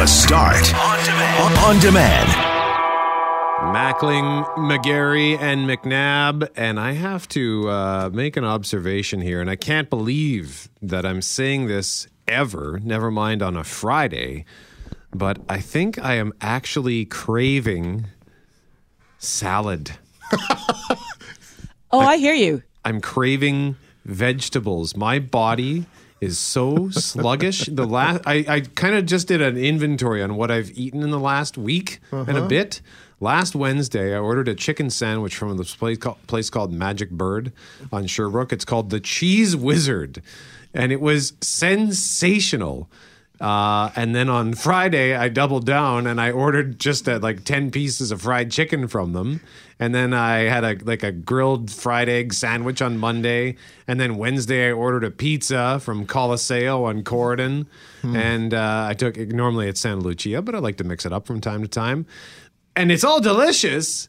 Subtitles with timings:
[0.00, 1.58] The Start on demand.
[1.58, 2.28] On demand.
[3.76, 6.48] Mackling, McGarry, and McNabb.
[6.56, 11.20] And I have to uh, make an observation here, and I can't believe that I'm
[11.20, 14.46] saying this ever, never mind on a Friday,
[15.12, 18.06] but I think I am actually craving
[19.18, 19.98] salad.
[21.92, 22.62] Oh, I hear you.
[22.86, 23.76] I'm craving
[24.06, 24.96] vegetables.
[24.96, 25.86] My body
[26.20, 27.66] is so sluggish.
[27.66, 31.10] The last I, I kind of just did an inventory on what I've eaten in
[31.10, 32.80] the last week and a bit.
[33.22, 37.52] Last Wednesday, I ordered a chicken sandwich from this place called, place called Magic Bird
[37.92, 38.50] on Sherbrook.
[38.52, 40.22] It's called the Cheese Wizard,
[40.72, 42.88] and it was sensational.
[43.38, 47.70] Uh, and then on Friday, I doubled down and I ordered just uh, like ten
[47.70, 49.40] pieces of fried chicken from them.
[49.80, 53.56] And then I had a like a grilled fried egg sandwich on Monday.
[53.88, 57.66] And then Wednesday, I ordered a pizza from Coliseo on Corydon.
[58.14, 61.26] And uh, I took normally it's Santa Lucia, but I like to mix it up
[61.26, 62.06] from time to time.
[62.76, 64.08] And it's all delicious,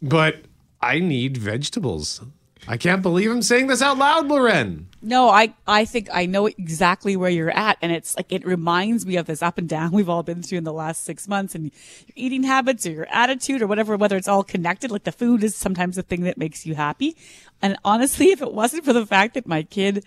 [0.00, 0.42] but
[0.80, 2.22] I need vegetables.
[2.68, 4.86] I can't believe I'm saying this out loud, Loren.
[5.02, 7.76] No, I, I think I know exactly where you're at.
[7.82, 10.58] And it's like, it reminds me of this up and down we've all been through
[10.58, 11.72] in the last six months and your
[12.14, 14.92] eating habits or your attitude or whatever, whether it's all connected.
[14.92, 17.16] Like the food is sometimes the thing that makes you happy.
[17.60, 20.04] And honestly, if it wasn't for the fact that my kid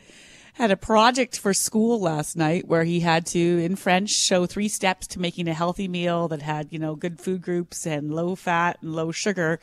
[0.53, 4.69] had a project for school last night where he had to, in French, show three
[4.69, 8.35] steps to making a healthy meal that had, you know, good food groups and low
[8.35, 9.59] fat and low sugar.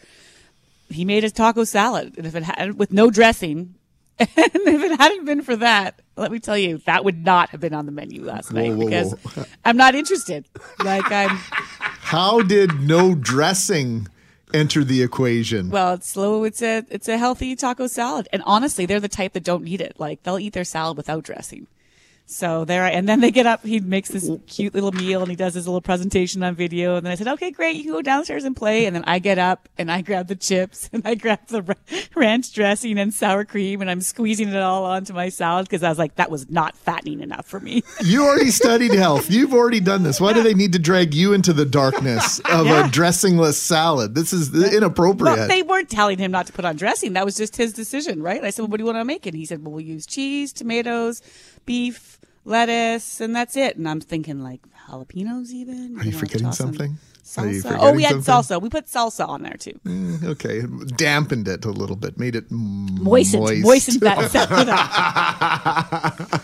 [0.88, 3.74] He made a taco salad, and if it had with no dressing,
[4.18, 7.60] and if it hadn't been for that, let me tell you, that would not have
[7.60, 9.44] been on the menu last night whoa, because whoa.
[9.64, 10.46] I'm not interested.
[10.84, 14.08] Like I'm, How did no dressing
[14.52, 15.70] enter the equation?
[15.70, 16.44] well, it's slow.
[16.44, 19.80] It's a it's a healthy taco salad, and honestly, they're the type that don't need
[19.80, 19.98] it.
[19.98, 21.66] Like they'll eat their salad without dressing.
[22.32, 23.64] So there, and then they get up.
[23.64, 26.96] He makes this cute little meal, and he does his little presentation on video.
[26.96, 29.18] And then I said, "Okay, great, you can go downstairs and play." And then I
[29.18, 31.76] get up and I grab the chips and I grab the
[32.14, 35.88] ranch dressing and sour cream, and I'm squeezing it all onto my salad because I
[35.88, 37.82] was like, that was not fattening enough for me.
[38.04, 39.30] You already studied health.
[39.30, 40.20] You've already done this.
[40.20, 42.86] Why do they need to drag you into the darkness of Yeah.
[42.86, 44.14] a dressingless salad?
[44.14, 45.38] This is inappropriate.
[45.38, 47.12] Well, they weren't telling him not to put on dressing.
[47.14, 48.42] That was just his decision, right?
[48.42, 49.34] I said, well, what do you want to make it?
[49.34, 51.22] He said, well, we'll use cheese, tomatoes,
[51.64, 53.76] beef, lettuce, and that's it.
[53.76, 55.96] And I'm thinking like jalapenos even.
[55.98, 56.98] Are you wanna forgetting toss some something?
[57.38, 57.62] Are you Salsa.
[57.62, 58.56] forgetting Oh, we had something?
[58.58, 58.62] salsa.
[58.62, 59.78] We put salsa on there too.
[59.86, 60.62] Eh, okay,
[60.96, 63.62] dampened it a little bit, made it Moistened, moist.
[63.62, 64.30] moistened that.
[64.30, 66.42] set it up.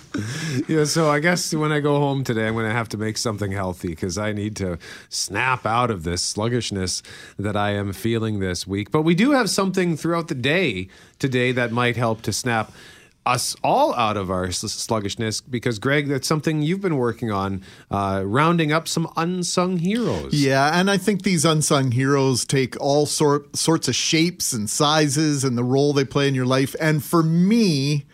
[0.68, 3.16] Yeah, so I guess when I go home today, I'm going to have to make
[3.16, 4.78] something healthy because I need to
[5.08, 7.02] snap out of this sluggishness
[7.38, 8.90] that I am feeling this week.
[8.90, 10.88] But we do have something throughout the day
[11.18, 12.72] today that might help to snap
[13.28, 18.22] us all out of our sluggishness because, Greg, that's something you've been working on, uh,
[18.24, 20.32] rounding up some unsung heroes.
[20.32, 25.44] Yeah, and I think these unsung heroes take all sort sorts of shapes and sizes
[25.44, 26.74] and the role they play in your life.
[26.80, 28.06] And for me,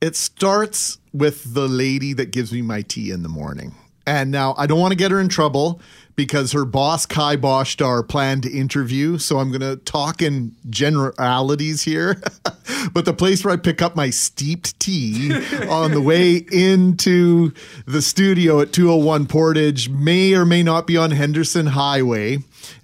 [0.00, 3.74] it starts with the lady that gives me my tea in the morning.
[4.06, 5.80] And now I don't want to get her in trouble
[6.14, 11.82] because her boss Kai Boschtar planned to interview, so I'm going to talk in generalities
[11.82, 12.20] here.
[12.92, 15.32] but the place where I pick up my steeped tea
[15.68, 17.52] on the way into
[17.86, 22.38] the studio at 201 Portage may or may not be on Henderson Highway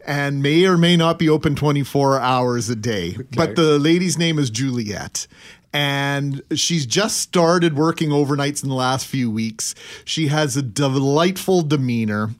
[0.06, 3.16] and may or may not be open 24 hours a day.
[3.36, 5.26] But the lady's name is Juliet
[5.72, 9.74] and she's just started working overnights in the last few weeks.
[10.04, 12.30] She has a delightful demeanor.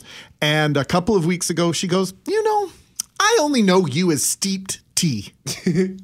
[0.41, 2.71] And a couple of weeks ago, she goes, You know,
[3.21, 5.33] I only know you as steeped tea.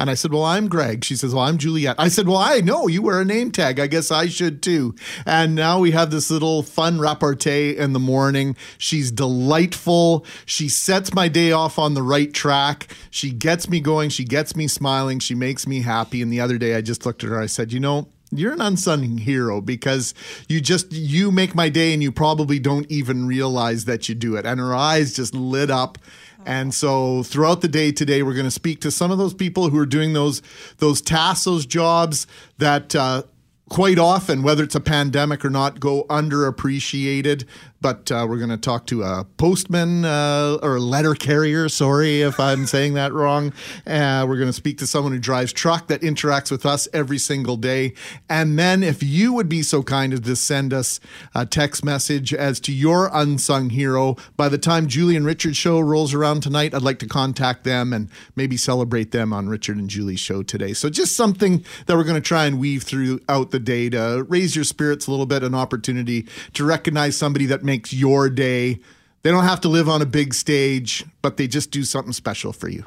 [0.00, 1.04] And I said, Well, I'm Greg.
[1.04, 1.96] She says, Well, I'm Juliet.
[1.98, 3.78] I said, Well, I know you wear a name tag.
[3.78, 4.94] I guess I should too.
[5.26, 8.56] And now we have this little fun repartee in the morning.
[8.78, 10.24] She's delightful.
[10.46, 12.88] She sets my day off on the right track.
[13.10, 14.08] She gets me going.
[14.08, 15.18] She gets me smiling.
[15.18, 16.22] She makes me happy.
[16.22, 17.38] And the other day I just looked at her.
[17.38, 20.14] I said, You know, you're an unsung hero because
[20.48, 24.36] you just you make my day and you probably don't even realize that you do
[24.36, 25.98] it and her eyes just lit up
[26.46, 29.68] and so throughout the day today we're going to speak to some of those people
[29.70, 30.42] who are doing those
[30.78, 32.26] those tasks those jobs
[32.58, 33.22] that uh,
[33.68, 37.44] quite often whether it's a pandemic or not go underappreciated
[37.80, 41.68] but uh, we're going to talk to a postman uh, or letter carrier.
[41.68, 43.52] Sorry if I'm saying that wrong.
[43.86, 47.18] Uh, we're going to speak to someone who drives truck that interacts with us every
[47.18, 47.94] single day.
[48.28, 51.00] And then, if you would be so kind as to send us
[51.34, 55.80] a text message as to your unsung hero, by the time Julie and Richard's show
[55.80, 59.88] rolls around tonight, I'd like to contact them and maybe celebrate them on Richard and
[59.88, 60.74] Julie's show today.
[60.74, 64.54] So, just something that we're going to try and weave throughout the day to raise
[64.54, 68.80] your spirits a little bit, an opportunity to recognize somebody that makes your day.
[69.22, 72.52] They don't have to live on a big stage, but they just do something special
[72.52, 72.84] for you.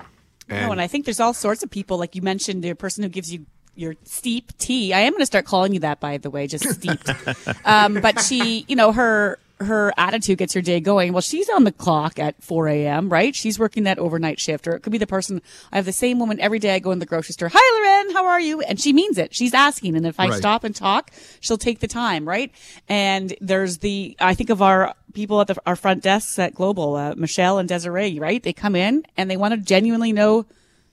[0.52, 3.10] Oh, and I think there's all sorts of people, like you mentioned, the person who
[3.10, 3.46] gives you
[3.76, 4.92] your steep tea.
[4.94, 7.10] I am going to start calling you that, by the way, just steeped.
[7.66, 11.14] um, but she, you know, her her attitude gets your day going.
[11.14, 13.34] Well, she's on the clock at 4 a.m., right?
[13.36, 14.68] She's working that overnight shift.
[14.68, 15.42] Or it could be the person,
[15.72, 17.50] I have the same woman every day I go in the grocery store.
[17.54, 18.62] Hi, Loren, how are you?
[18.62, 19.34] And she means it.
[19.34, 19.96] She's asking.
[19.96, 20.38] And if I Right.
[20.38, 22.52] stop and talk, she'll take the time, right?
[22.90, 26.96] And there's the, I think of our people at the, our front desks at Global,
[26.96, 28.42] uh, Michelle and Desiree, right?
[28.42, 30.46] They come in and they want to genuinely know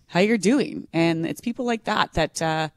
[0.08, 0.86] how you're doing.
[0.92, 2.68] And it's people like that that, uh,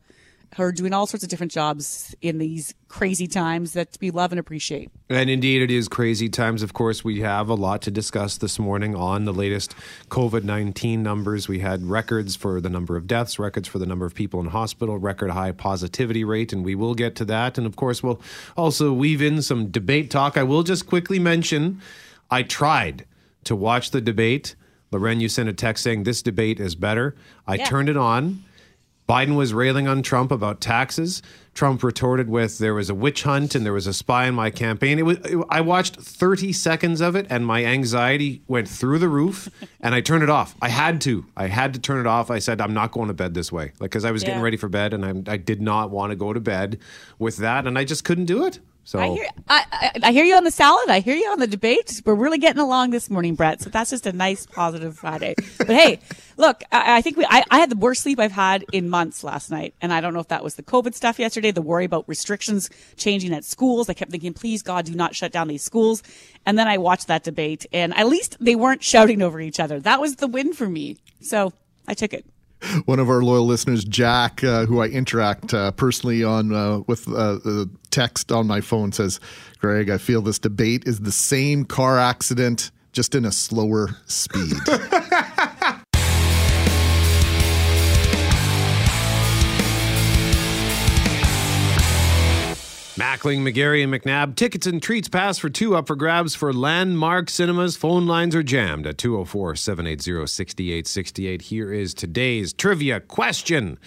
[0.57, 4.39] are doing all sorts of different jobs in these crazy times that we love and
[4.39, 4.89] appreciate.
[5.09, 6.61] And indeed, it is crazy times.
[6.61, 9.73] Of course, we have a lot to discuss this morning on the latest
[10.09, 11.47] COVID 19 numbers.
[11.47, 14.47] We had records for the number of deaths, records for the number of people in
[14.47, 17.57] hospital, record high positivity rate, and we will get to that.
[17.57, 18.21] And of course, we'll
[18.55, 20.38] also weave in some debate talk.
[20.38, 21.81] I will just quickly mention
[22.29, 23.05] I tried
[23.45, 24.55] to watch the debate.
[24.91, 27.15] Loren, you sent a text saying this debate is better.
[27.47, 27.65] I Yeah.
[27.65, 28.44] turned it on.
[29.07, 31.21] Biden was railing on Trump about taxes.
[31.53, 34.50] Trump retorted with, "There was a witch hunt and there was a spy in my
[34.50, 35.17] campaign." It was.
[35.17, 39.50] it- I watched 30 seconds of it, and my anxiety went through the roof.
[39.85, 40.55] And I turned it off.
[40.61, 41.25] I had to.
[41.35, 42.31] I had to turn it off.
[42.31, 44.55] I said, "I'm not going to bed this way," like because I was getting ready
[44.55, 46.79] for bed, and I, I did not want to go to bed
[47.19, 48.59] with that, and I just couldn't do it.
[48.85, 50.89] So I hear, I, I, I hear you on the salad.
[50.89, 52.01] I hear you on the debate.
[52.06, 53.62] We're really getting along this morning, Brett.
[53.62, 55.35] So that's just a nice, positive Friday.
[55.57, 56.00] But hey,
[56.35, 59.24] look, I, I think we, I, I had the worst sleep I've had in months
[59.24, 59.74] last night.
[59.81, 62.69] And I don't know if that was the COVID stuff yesterday, the worry about restrictions
[62.97, 63.89] changing at schools.
[63.89, 66.03] I kept thinking, please God, do not shut down these schools.
[66.45, 69.79] And then I watched that debate and at least they weren't shouting over each other.
[69.79, 70.97] That was the win for me.
[71.21, 71.53] So
[71.88, 72.25] I took it.
[72.86, 77.07] One of our loyal listeners, Jack, uh, who I interact uh, personally on uh, with
[77.07, 79.19] uh, the text on my phone, says,
[79.60, 84.57] "Greg, I feel this debate is the same car accident, just in a slower speed."
[93.13, 94.36] Mackling, McGarry, and McNabb.
[94.36, 97.77] Tickets and treats pass for two up for grabs for Landmark Cinemas.
[97.77, 101.42] Phone lines are jammed at 204 780 6868.
[101.44, 103.77] Here is today's trivia question.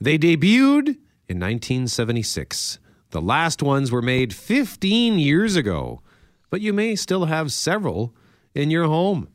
[0.00, 0.96] They debuted
[1.28, 2.78] in 1976.
[3.10, 6.00] The last ones were made 15 years ago,
[6.48, 8.14] but you may still have several
[8.54, 9.28] in your home.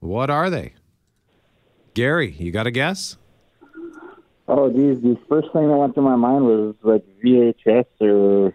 [0.00, 0.72] What are they?
[1.94, 3.16] Gary, you got a guess?
[4.48, 8.52] Oh, geez, the first thing that went through my mind was like VHS or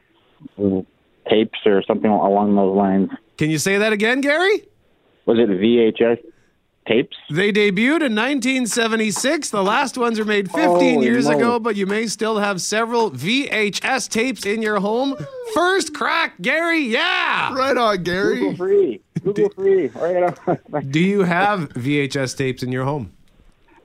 [1.30, 3.10] tapes or something along those lines.
[3.38, 4.62] Can you say that again, Gary?
[5.26, 6.24] Was it VHS
[6.88, 7.18] tapes?
[7.32, 9.50] They debuted in 1976.
[9.50, 11.38] The last ones were made 15 Holy years moly.
[11.38, 15.16] ago, but you may still have several VHS tapes in your home.
[15.54, 16.82] First crack, Gary.
[16.82, 17.54] Yeah.
[17.56, 18.36] right on, Gary.
[18.40, 19.02] Google free.
[19.24, 19.88] Google free.
[19.88, 20.88] Right on.
[20.92, 23.12] Do you have VHS tapes in your home?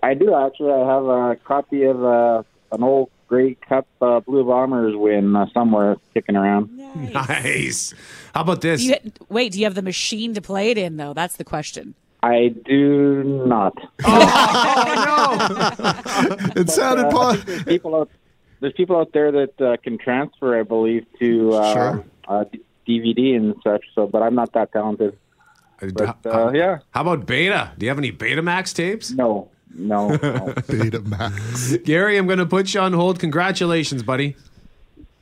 [0.02, 0.72] I do actually.
[0.72, 2.42] I have a copy of uh,
[2.72, 6.76] an old Grey Cup uh, Blue Bombers win uh, somewhere kicking around.
[6.76, 7.94] Nice.
[8.34, 8.80] How about this?
[8.80, 8.96] Do you,
[9.28, 11.14] wait, do you have the machine to play it in, though?
[11.14, 11.94] That's the question.
[12.24, 13.74] I do not.
[14.04, 15.38] Oh
[15.78, 16.36] no!
[16.60, 18.10] it sounded Uh, I there's people out.
[18.58, 22.04] There's people out there that uh, can transfer, I believe, to uh, Sure.
[22.28, 22.44] uh,
[22.86, 23.84] DVD and such.
[23.94, 25.16] So, but I'm not that talented.
[25.94, 27.70] But uh, yeah, How about Beta?
[27.78, 29.12] Do you have any Betamax tapes?
[29.12, 30.08] no, no.
[30.08, 30.16] no.
[30.18, 31.84] Betamax.
[31.84, 33.18] Gary, I'm going to put you on hold.
[33.18, 34.36] Congratulations, buddy.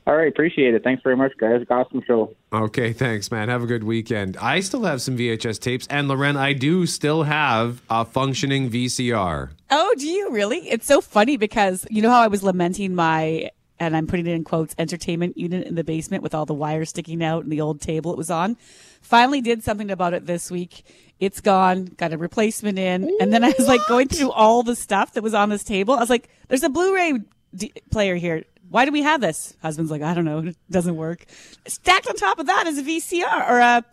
[0.09, 0.83] All right, appreciate it.
[0.83, 1.63] Thanks very much, guys.
[1.69, 2.35] Awesome show.
[2.51, 3.47] Okay, thanks, man.
[3.47, 4.37] Have a good weekend.
[4.37, 9.51] I still have some VHS tapes, and Loren, I do still have a functioning VCR.
[9.69, 10.67] Oh, do you really?
[10.67, 14.31] It's so funny because you know how I was lamenting my, and I'm putting it
[14.31, 17.61] in quotes, entertainment unit in the basement with all the wires sticking out and the
[17.61, 18.57] old table it was on.
[19.01, 20.83] Finally did something about it this week.
[21.19, 23.13] It's gone, got a replacement in.
[23.19, 25.93] And then I was like going through all the stuff that was on this table.
[25.95, 27.13] I was like, there's a Blu-ray
[27.53, 28.43] d- player here.
[28.69, 29.55] Why do we have this?
[29.61, 30.39] Husband's like, I don't know.
[30.47, 31.25] It doesn't work.
[31.67, 33.83] Stacked on top of that is a VCR or a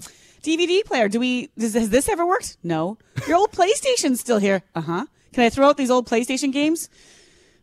[0.43, 1.09] DVD player.
[1.09, 2.59] Do we, does, has this ever worked?
[2.63, 2.99] No.
[3.27, 4.63] Your old PlayStation's still here.
[4.75, 5.07] Uh huh.
[5.33, 6.89] Can I throw out these old PlayStation games?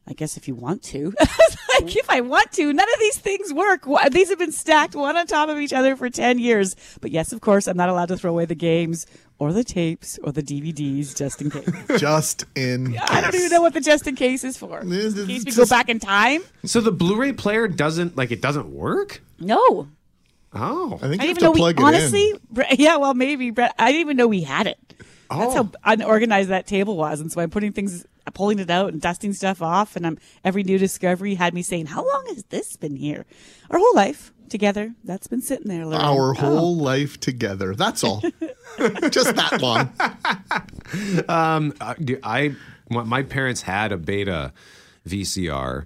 [0.07, 1.13] I guess if you want to.
[1.79, 3.85] Like, if I want to, none of these things work.
[4.11, 6.75] These have been stacked one on top of each other for 10 years.
[7.01, 9.07] But yes, of course, I'm not allowed to throw away the games
[9.39, 11.67] or the tapes or the DVDs just in case.
[11.99, 12.95] Just in.
[13.01, 14.81] I don't even know what the just in case is for.
[14.81, 16.43] In case we just- go back in time?
[16.63, 19.23] So the Blu-ray player doesn't like it doesn't work.
[19.39, 19.87] No.
[20.53, 22.29] Oh, I think I you didn't have even to know we plug it honestly.
[22.29, 22.39] in.
[22.51, 23.73] Brett- Yeah, well, maybe Brett.
[23.79, 24.77] I didn't even know we had it.
[24.99, 25.63] That's Oh.
[25.63, 29.33] how unorganized that table was, and so I'm putting things pulling it out and dusting
[29.33, 29.95] stuff off.
[29.95, 33.25] And I'm every new discovery had me saying, "How long has this been here?"
[33.69, 34.93] Our whole life together.
[35.03, 35.85] That's been sitting there.
[35.85, 36.01] Lorraine.
[36.05, 36.33] Our Oh.
[36.33, 37.73] whole life together.
[37.75, 38.21] That's all.
[39.09, 39.91] Just that long.
[41.27, 42.55] Uh, do- I
[42.89, 44.53] my my parents had a beta
[45.07, 45.85] VCR,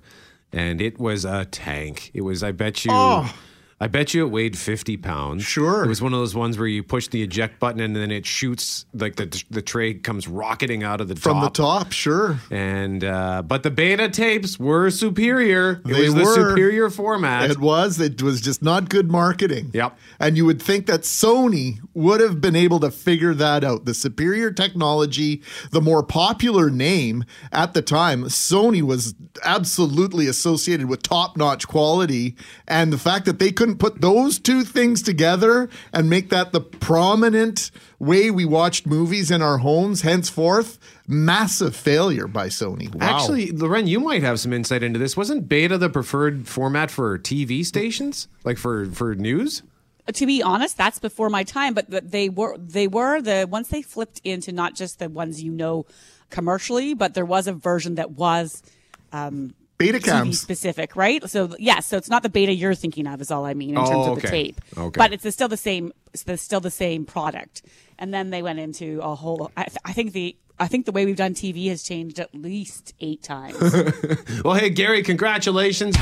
[0.51, 2.11] and it was a tank.
[2.13, 2.43] It was.
[2.43, 2.91] I bet you.
[2.93, 3.33] Oh.
[3.79, 5.43] I bet you it weighed fifty pounds.
[5.43, 5.83] Sure.
[5.83, 8.25] it was one of those ones where you push the eject button and then it
[8.25, 11.83] shoots like the the tray comes rocketing out of the From the top.
[11.83, 12.39] top, sure.
[12.49, 15.73] And uh, but the beta tapes were superior.
[15.73, 16.49] It They was the were.
[16.49, 17.51] superior format.
[17.51, 17.99] It was.
[17.99, 19.69] It was just not good marketing.
[19.75, 19.95] Yep.
[20.19, 23.85] And you would think that Sony would have been able to figure that out.
[23.85, 31.03] The superior technology, the more popular name at the time, Sony was absolutely associated with
[31.03, 32.35] top notch quality.
[32.67, 36.61] And the fact that they couldn't put those two things together and make that the
[36.61, 37.69] prominent
[37.99, 42.93] way we watched movies in our homes henceforth, massive failure by Sony.
[42.95, 43.05] Wow.
[43.05, 45.17] Actually, Loren, you might have some insight into this.
[45.17, 49.63] Wasn't beta the preferred format for TV stations, like for for news?
[50.07, 51.73] Uh, to be honest, that's before my time.
[51.73, 55.51] But they were they were the once they flipped into not just the ones you
[55.51, 55.85] know
[56.29, 58.63] commercially, but there was a version that was
[59.11, 61.27] um, Beta TV specific, right?
[61.29, 63.77] So yes, so it's not the beta you're thinking of, is all I mean in
[63.77, 64.61] Oh, terms of the oh, tape.
[64.75, 64.97] Okay.
[64.97, 65.93] But it's still the same.
[66.13, 67.61] It's still the same product.
[67.99, 69.51] And then they went into a whole.
[69.55, 70.35] I, th- I think the.
[70.59, 73.55] I think the way we've done TV has changed at least eight times.
[74.43, 75.95] Well, hey, Gary, congratulations.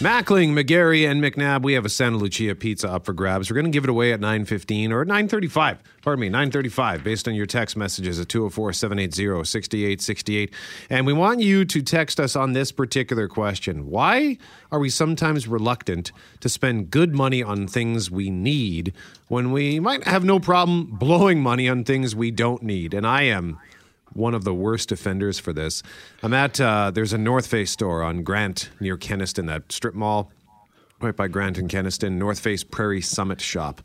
[0.00, 3.50] Mackling, McGarry, and McNabb, we have a Santa Lucia pizza up for grabs.
[3.50, 5.76] We're going to give it away at 9.15 or 9.35.
[6.00, 10.54] Pardon me, 9.35 based on your text messages at 204-780-6868.
[10.88, 13.90] And we want you to text us on this particular question.
[13.90, 14.38] Why
[14.72, 18.94] are we sometimes reluctant to spend good money on things we need
[19.28, 22.94] when we might have no problem blowing money on things we don't need?
[22.94, 23.58] And I am
[24.12, 25.82] one of the worst offenders for this.
[26.22, 30.30] I'm at uh, there's a North Face store on Grant near Kenaston, that strip mall
[31.00, 33.80] right by Grant and Kenaston, North Face Prairie Summit shop,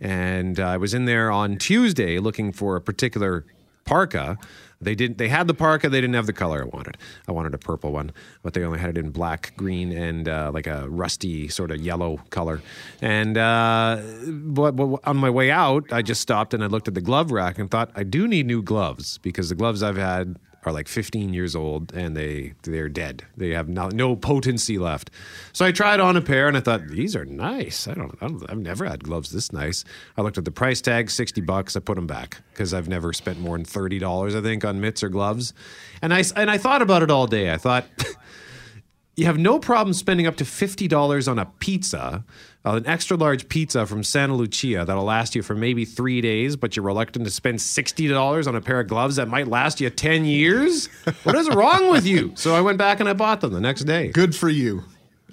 [0.00, 3.44] and uh, I was in there on Tuesday looking for a particular
[3.84, 4.38] parka.
[4.82, 5.18] They didn't.
[5.18, 5.88] They had the parka.
[5.88, 6.98] They didn't have the color I wanted.
[7.28, 8.12] I wanted a purple one,
[8.42, 11.80] but they only had it in black, green, and uh, like a rusty sort of
[11.80, 12.60] yellow color.
[13.00, 16.94] And uh, but, but on my way out, I just stopped and I looked at
[16.94, 20.36] the glove rack and thought I do need new gloves because the gloves I've had
[20.64, 23.24] are like 15 years old and they they're dead.
[23.36, 25.10] They have no, no potency left.
[25.52, 27.88] So I tried on a pair and I thought these are nice.
[27.88, 29.84] I don't, I don't I've never had gloves this nice.
[30.16, 31.76] I looked at the price tag, 60 bucks.
[31.76, 35.02] I put them back because I've never spent more than $30 I think on mitts
[35.02, 35.54] or gloves.
[36.00, 37.52] And I and I thought about it all day.
[37.52, 37.86] I thought
[39.16, 42.24] you have no problem spending up to $50 on a pizza,
[42.64, 46.56] uh, an extra large pizza from Santa Lucia that'll last you for maybe three days,
[46.56, 49.90] but you're reluctant to spend $60 on a pair of gloves that might last you
[49.90, 50.88] 10 years?
[51.24, 52.32] What is wrong with you?
[52.36, 54.08] So I went back and I bought them the next day.
[54.08, 54.84] Good for you.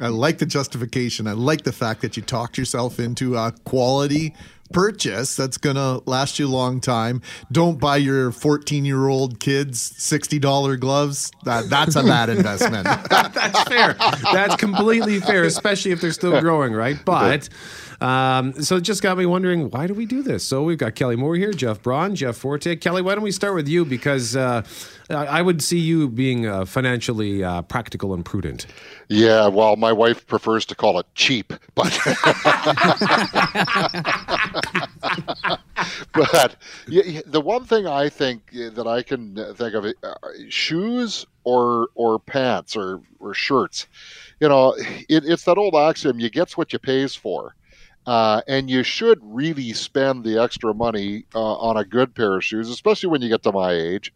[0.01, 1.27] I like the justification.
[1.27, 4.33] I like the fact that you talked yourself into a quality
[4.71, 7.21] purchase that's going to last you a long time.
[7.51, 11.31] Don't buy your 14 year old kids $60 gloves.
[11.43, 12.83] That, that's a bad investment.
[13.09, 13.95] That's fair.
[14.33, 16.97] That's completely fair, especially if they're still growing, right?
[17.03, 17.49] But
[18.01, 20.43] um, so it just got me wondering why do we do this?
[20.43, 22.75] So we've got Kelly Moore here, Jeff Braun, Jeff Forte.
[22.77, 23.83] Kelly, why don't we start with you?
[23.83, 24.63] Because uh,
[25.09, 28.67] I would see you being uh, financially uh, practical and prudent.
[29.07, 31.99] Yeah, well, my wife prefers to call it cheap, but
[36.13, 36.55] but
[36.87, 40.13] yeah, the one thing I think uh, that I can uh, think of uh,
[40.49, 43.87] shoes or or pants or or shirts.
[44.39, 47.55] You know, it, it's that old axiom: you gets what you pays for.
[48.09, 52.43] Uh, and you should really spend the extra money uh, on a good pair of
[52.43, 54.11] shoes, especially when you get to my age.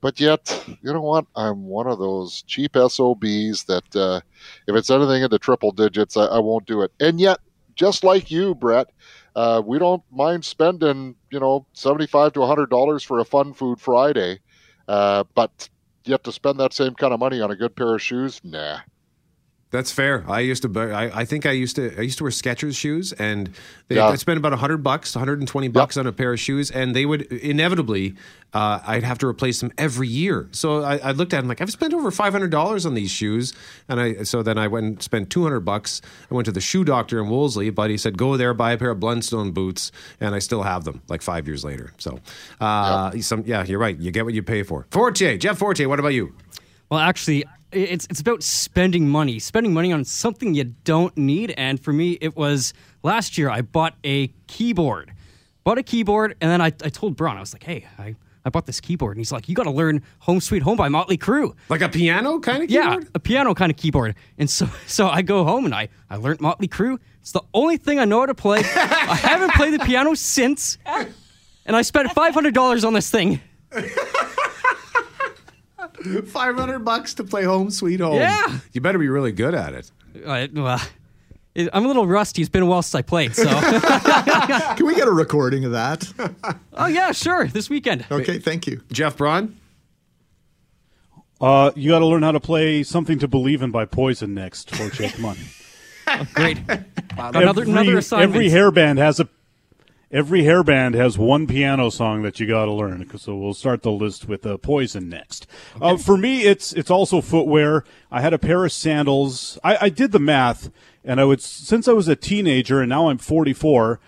[0.00, 1.26] But yet, you know what?
[1.36, 4.20] I'm one of those cheap SOBs that uh,
[4.66, 6.92] if it's anything in the triple digits, I, I won't do it.
[6.98, 7.40] And yet,
[7.74, 8.88] just like you, Brett,
[9.34, 13.78] uh, we don't mind spending, you know, seventy-five to hundred dollars for a Fun Food
[13.80, 14.40] Friday.
[14.88, 15.68] Uh, but
[16.06, 18.78] yet to spend that same kind of money on a good pair of shoes, nah.
[19.76, 20.24] That's fair.
[20.26, 20.80] I used to.
[20.80, 21.94] I, I think I used to.
[21.98, 23.50] I used to wear Skechers shoes, and
[23.88, 24.06] they, Yeah.
[24.08, 26.70] I'd spend about hundred bucks, one hundred and twenty bucks on a pair of shoes,
[26.70, 28.14] and they would inevitably.
[28.54, 30.48] Uh, I'd have to replace them every year.
[30.52, 33.10] So I, I looked at them like I've spent over five hundred dollars on these
[33.10, 33.52] shoes,
[33.86, 34.22] and I.
[34.22, 36.00] So then I went and spent two hundred bucks.
[36.30, 38.78] I went to the shoe doctor in Wolseley, but he said go there, buy a
[38.78, 41.92] pair of Blundstone boots, and I still have them like five years later.
[41.98, 42.18] So,
[42.60, 43.98] uh, some yeah, you're right.
[43.98, 44.86] You get what you pay for.
[44.90, 45.84] Forte, Jeff Forte.
[45.84, 46.34] What about you?
[46.88, 47.44] Well, actually,
[47.76, 51.52] it's it's about spending money, spending money on something you don't need.
[51.56, 53.50] And for me, it was last year.
[53.50, 55.12] I bought a keyboard,
[55.64, 58.16] bought a keyboard, and then I, I told Braun, I was like, hey, I.
[58.44, 60.88] I bought this keyboard, and he's like, "You got to learn Home Sweet Home by
[60.88, 63.02] Motley Crue." Like a piano kind of keyboard.
[63.02, 64.14] Yeah, a piano kind of keyboard.
[64.38, 67.00] And so, so I go home and I I learned Motley Crue.
[67.20, 68.60] It's the only thing I know how to play.
[68.76, 73.40] I haven't played the piano since, and I spent five hundred dollars on this thing.
[76.24, 78.16] 500 bucks to play Home Sweet Home.
[78.16, 78.58] Yeah.
[78.72, 79.90] You better be really good at it.
[80.26, 80.80] I, well,
[81.54, 82.42] it- I'm a little rusty.
[82.42, 83.34] It's been a while since I played.
[83.34, 83.44] So,
[84.76, 86.58] Can we get a recording of that?
[86.74, 88.06] oh yeah, sure, this weekend.
[88.10, 88.82] Okay, thank you.
[88.92, 89.56] Jeff Braun?
[91.40, 94.74] Uh, you got to learn how to play "Something to Believe in" by Poison next
[94.74, 95.40] for Jake Money.
[96.34, 96.58] Great.
[97.18, 98.34] Another every, another assignment.
[98.34, 99.28] Every hairband has a
[100.10, 103.10] every hairband has one piano song that you got to learn.
[103.18, 105.46] So we'll start the list with uh, Poison next.
[105.80, 107.84] Uh, for me, it's it's also footwear.
[108.10, 109.58] I had a pair of sandals.
[109.64, 110.70] I, I did the math,
[111.04, 114.00] and I would since I was a teenager, and now I'm 44.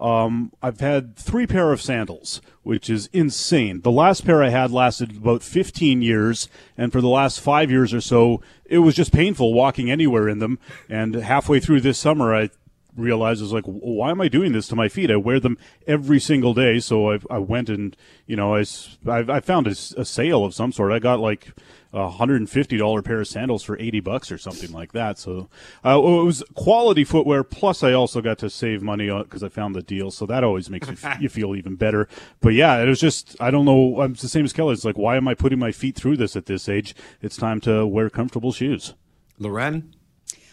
[0.00, 3.82] Um, I've had three pair of sandals, which is insane.
[3.82, 7.94] The last pair I had lasted about 15 years, and for the last five years
[7.94, 10.58] or so, it was just painful walking anywhere in them.
[10.88, 12.50] And halfway through this summer, I
[12.96, 15.10] realized I was like, why am I doing this to my feet?
[15.10, 16.78] I wear them every single day.
[16.78, 17.96] So I, I went and,
[18.26, 18.64] you know, i
[19.06, 20.92] i, found a sale of some sort.
[20.92, 21.52] I got like
[21.92, 25.18] a hundred and fifty dollar pair of sandals for eighty bucks or something like that.
[25.18, 25.48] So
[25.84, 27.44] uh, it was quality footwear.
[27.44, 30.10] Plus, I also got to save money because I found the deal.
[30.10, 32.08] So that always makes you, f- you feel even better.
[32.40, 34.00] But yeah, it was just I don't know.
[34.00, 34.72] I'm the same as Kelly.
[34.72, 36.94] It's like why am I putting my feet through this at this age?
[37.20, 38.94] It's time to wear comfortable shoes.
[39.38, 39.94] Loren?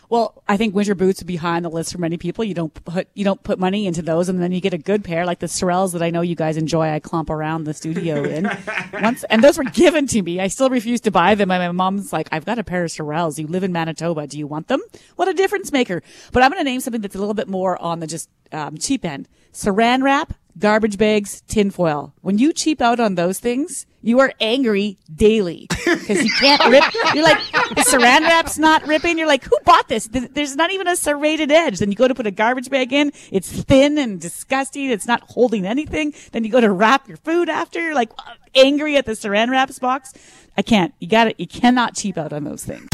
[0.10, 2.44] Well, I think winter boots would be high on the list for many people.
[2.44, 5.04] You don't put you don't put money into those, and then you get a good
[5.04, 6.90] pair like the Sorels that I know you guys enjoy.
[6.90, 8.50] I clump around the studio in
[8.92, 10.40] once, and those were given to me.
[10.40, 11.52] I still refuse to buy them.
[11.52, 13.38] And my mom's like, "I've got a pair of Sorels.
[13.38, 14.26] You live in Manitoba.
[14.26, 14.82] Do you want them?
[15.16, 16.02] What a difference maker!"
[16.32, 18.80] But I'm going to name something that's a little bit more on the just um,
[18.80, 22.14] cheap end: Saran wrap, garbage bags, tinfoil.
[22.22, 26.84] When you cheap out on those things, you are angry daily because you can't rip.
[27.14, 29.18] You're like, the saran wrap's not ripping.
[29.18, 30.08] You're like, who bought this?
[30.12, 31.80] There's not even a serrated edge.
[31.80, 33.12] Then you go to put a garbage bag in.
[33.32, 34.90] It's thin and disgusting.
[34.90, 36.14] It's not holding anything.
[36.32, 37.82] Then you go to wrap your food after.
[37.82, 38.12] You're like
[38.56, 40.14] angry at the saran wraps box.
[40.58, 40.94] I can't.
[41.00, 41.40] You got it.
[41.40, 42.90] You cannot cheap out on those things.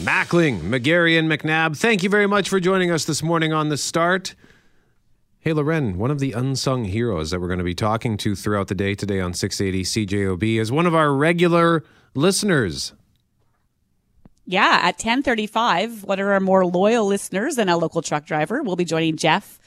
[0.00, 3.76] Mackling, McGarry, and McNabb, thank you very much for joining us this morning on The
[3.76, 4.34] Start.
[5.40, 8.68] Hey, Loren, one of the unsung heroes that we're going to be talking to throughout
[8.68, 11.84] the day today on 680 CJOB is one of our regular
[12.14, 12.94] listeners.
[14.46, 18.62] Yeah, at 1035, what are our more loyal listeners than a local truck driver?
[18.62, 19.58] We'll be joining Jeff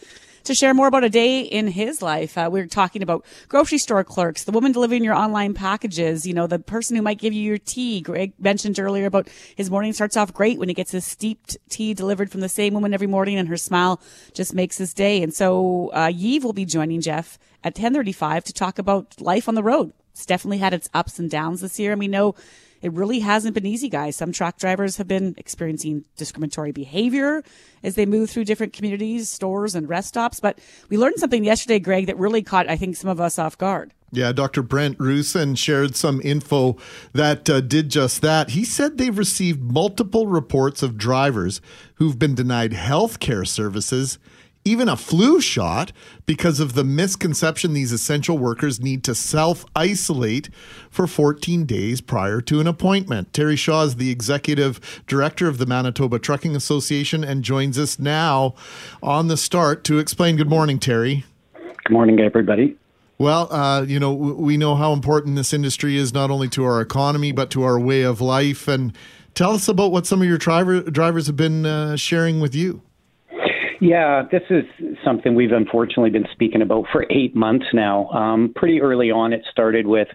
[0.44, 2.38] to share more about a day in his life.
[2.38, 6.48] Uh, we're talking about grocery store clerks, the woman delivering your online packages, you know,
[6.48, 8.02] the person who might give you your tea.
[8.02, 11.94] Greg mentioned earlier about his morning starts off great when he gets his steeped tea
[11.94, 14.02] delivered from the same woman every morning and her smile
[14.34, 15.22] just makes his day.
[15.22, 19.56] And so, uh, Yves will be joining Jeff at 1035 to talk about life on
[19.56, 19.94] the road.
[20.12, 21.92] It's definitely had its ups and downs this year.
[21.92, 22.36] And we know
[22.84, 24.18] it really hasn't been easy, guys.
[24.18, 27.42] Some truck drivers have been experiencing discriminatory behavior
[27.82, 30.42] as they move through different communities, stores, and rest stops.
[30.42, 33.58] But we learned something yesterday, Greg, that really caught, I think, some of us off
[33.58, 33.94] guard.
[34.12, 34.62] Yeah, Dr.
[34.62, 36.78] Brent Roussin shared some info
[37.14, 38.52] that uh, did just that.
[38.52, 41.62] He said they've received multiple reports of drivers
[41.96, 44.20] who've been denied health care services,
[44.66, 45.92] even a flu shot,
[46.26, 50.50] because of the misconception these essential workers need to self isolate
[50.90, 53.34] for 14 days prior to an appointment.
[53.34, 58.56] Terry Shaw is the executive director of the Manitoba Trucking Association and joins us now
[59.02, 60.38] on the start to explain.
[60.38, 61.26] Good morning, Terry.
[61.54, 62.78] Good morning, everybody.
[63.18, 66.82] Well, uh, you know, we know how important this industry is not only to our
[66.82, 68.68] economy but to our way of life.
[68.68, 68.94] And
[69.34, 72.82] tell us about what some of your driver drivers have been uh, sharing with you.
[73.84, 74.64] Yeah, this is
[75.04, 78.08] something we've unfortunately been speaking about for eight months now.
[78.12, 80.08] Um, pretty early on, it started with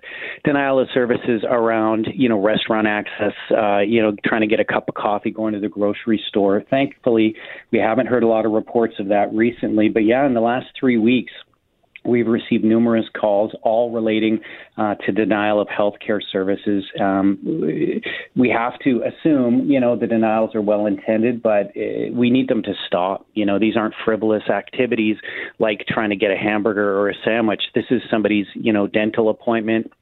[0.43, 4.65] denial of services around, you know, restaurant access, uh, you know, trying to get a
[4.65, 6.65] cup of coffee, going to the grocery store.
[6.71, 7.37] Thankfully,
[7.71, 9.91] we haven't heard a lot of reports of that recently.
[9.91, 11.33] But yeah, in the last three weeks,
[12.05, 14.41] We've received numerous calls, all relating
[14.77, 16.85] uh, to denial of health care services.
[17.01, 17.39] Um,
[18.37, 22.49] we have to assume, you know, the denials are well intended, but uh, we need
[22.49, 23.27] them to stop.
[23.35, 25.17] You know, these aren't frivolous activities
[25.59, 27.63] like trying to get a hamburger or a sandwich.
[27.75, 29.93] This is somebody's, you know, dental appointment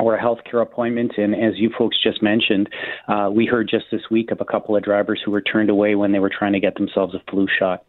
[0.00, 1.12] or a healthcare appointment.
[1.16, 2.68] And as you folks just mentioned,
[3.08, 5.94] uh, we heard just this week of a couple of drivers who were turned away
[5.94, 7.84] when they were trying to get themselves a flu shot.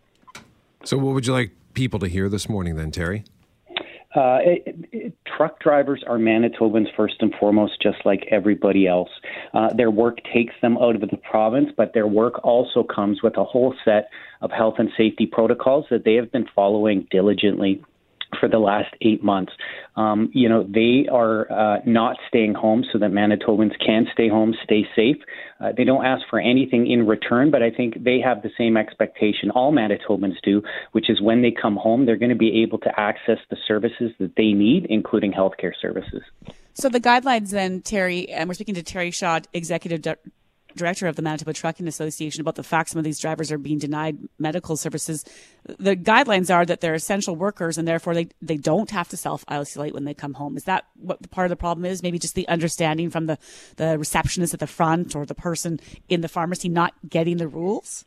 [0.84, 3.24] So, what would you like people to hear this morning then, Terry?
[4.16, 9.10] Uh, it, it, truck drivers are Manitobans first and foremost, just like everybody else.
[9.54, 13.36] Uh, their work takes them out of the province, but their work also comes with
[13.38, 14.10] a whole set
[14.42, 17.84] of health and safety protocols that they have been following diligently
[18.40, 19.52] for the last eight months.
[19.96, 24.54] Um, you know, they are uh, not staying home so that Manitobans can stay home,
[24.64, 25.18] stay safe.
[25.60, 28.76] Uh, they don't ask for anything in return, but I think they have the same
[28.76, 32.78] expectation all Manitobans do, which is when they come home, they're going to be able
[32.80, 36.22] to access the services that they need, including healthcare services.
[36.74, 40.02] So the guidelines then, Terry, and we're speaking to Terry Shaw, Executive
[40.76, 43.78] director of the Manitoba Trucking Association about the fact some of these drivers are being
[43.78, 45.24] denied medical services.
[45.66, 49.44] The guidelines are that they're essential workers and therefore they, they don't have to self
[49.48, 50.58] isolate when they come home.
[50.58, 52.04] Is that what part of the problem is?
[52.04, 53.38] Maybe just the understanding from the,
[53.78, 58.06] the receptionist at the front or the person in the pharmacy not getting the rules?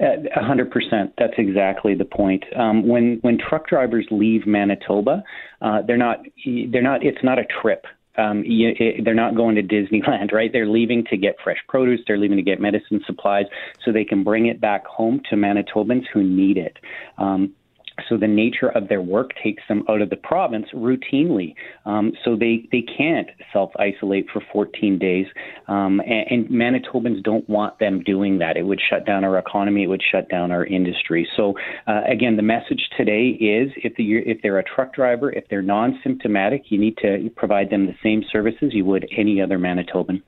[0.00, 1.12] A hundred percent.
[1.18, 2.44] That's exactly the point.
[2.56, 5.24] Um, when when truck drivers leave Manitoba,
[5.60, 7.04] uh, they're not they're not.
[7.04, 7.84] It's not a trip
[8.18, 10.52] um, you, it, they're not going to Disneyland, right?
[10.52, 12.00] They're leaving to get fresh produce.
[12.06, 13.46] They're leaving to get medicine supplies
[13.84, 16.78] so they can bring it back home to Manitobans who need it.
[17.16, 17.54] Um,
[18.08, 21.54] so the nature of their work takes them out of the province routinely.
[21.84, 25.26] Um, so they, they can't self isolate for 14 days.
[25.66, 28.56] Um, and, and, Manitobans don't want them doing that.
[28.56, 29.84] It would shut down our economy.
[29.84, 31.28] It would shut down our industry.
[31.36, 31.54] So
[31.86, 35.62] uh, again, the message today is if, the, if they're a truck driver, if they're
[35.62, 40.22] non symptomatic, you need to provide them the same services you would any other Manitoban.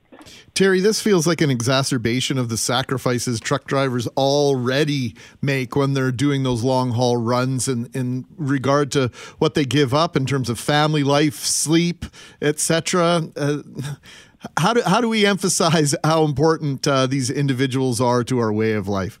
[0.53, 6.11] Terry, this feels like an exacerbation of the sacrifices truck drivers already make when they're
[6.11, 10.49] doing those long haul runs in, in regard to what they give up in terms
[10.49, 12.05] of family life, sleep,
[12.41, 13.29] etc.
[13.35, 13.59] Uh,
[14.57, 18.73] how do, how do we emphasize how important uh, these individuals are to our way
[18.73, 19.19] of life?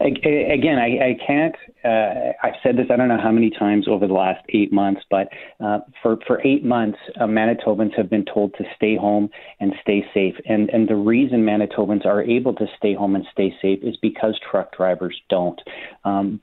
[0.00, 4.06] Again, I, I can't uh, I've said this I don't know how many times over
[4.06, 5.28] the last eight months, but
[5.64, 10.04] uh, for for eight months, uh, Manitobans have been told to stay home and stay
[10.12, 10.34] safe.
[10.46, 14.38] And and the reason Manitobans are able to stay home and stay safe is because
[14.50, 15.60] truck drivers don't.
[16.04, 16.40] Um,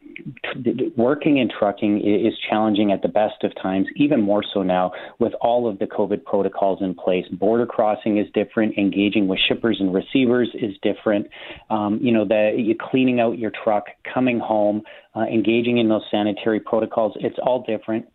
[0.96, 5.34] working in trucking is challenging at the best of times, even more so now with
[5.42, 7.26] all of the COVID protocols in place.
[7.32, 8.78] Border crossing is different.
[8.78, 11.28] Engaging with shippers and receivers is different.
[11.70, 14.82] Um, you know, the cleaning out your truck, coming home
[15.18, 17.14] uh, engaging in those sanitary protocols.
[17.20, 18.06] It's all different.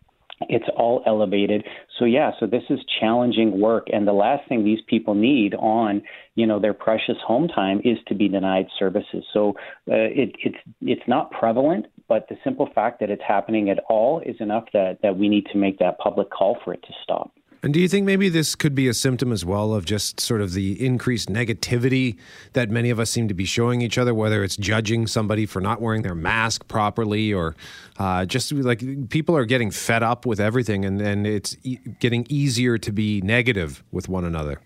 [0.49, 1.63] It's all elevated.
[1.99, 6.01] So yeah, so this is challenging work, and the last thing these people need on
[6.35, 9.23] you know their precious home time is to be denied services.
[9.33, 9.49] So
[9.89, 14.21] uh, it, it's it's not prevalent, but the simple fact that it's happening at all
[14.25, 17.31] is enough that that we need to make that public call for it to stop.
[17.63, 20.41] And do you think maybe this could be a symptom as well of just sort
[20.41, 22.17] of the increased negativity
[22.51, 25.61] that many of us seem to be showing each other, whether it's judging somebody for
[25.61, 27.55] not wearing their mask properly or
[27.99, 32.27] uh, just like people are getting fed up with everything and, and it's e- getting
[32.27, 34.59] easier to be negative with one another?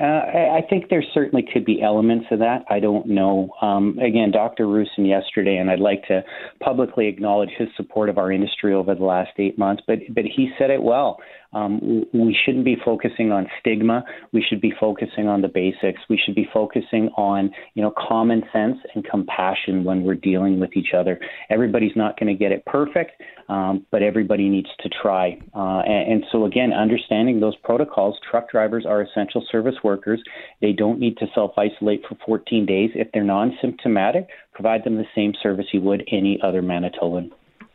[0.00, 2.64] Uh, I think there certainly could be elements of that.
[2.70, 3.50] I don't know.
[3.60, 4.66] Um, again, Dr.
[4.66, 6.22] Roussin yesterday, and I'd like to
[6.60, 10.50] publicly acknowledge his support of our industry over the last eight months, but but he
[10.56, 11.18] said it well.
[11.52, 14.04] Um, we shouldn't be focusing on stigma.
[14.32, 16.00] We should be focusing on the basics.
[16.08, 20.76] We should be focusing on, you know, common sense and compassion when we're dealing with
[20.76, 21.18] each other.
[21.48, 25.38] Everybody's not going to get it perfect, um, but everybody needs to try.
[25.54, 30.22] Uh, and, and so, again, understanding those protocols, truck drivers are essential service workers.
[30.60, 32.90] They don't need to self isolate for 14 days.
[32.94, 37.30] If they're non symptomatic, provide them the same service you would any other Manitoban.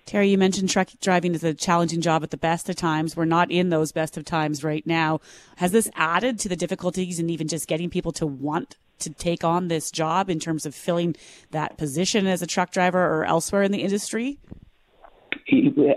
[0.05, 3.15] Terry, you mentioned truck driving is a challenging job at the best of times.
[3.15, 5.21] We're not in those best of times right now.
[5.57, 9.43] Has this added to the difficulties and even just getting people to want to take
[9.43, 11.15] on this job in terms of filling
[11.51, 14.37] that position as a truck driver or elsewhere in the industry?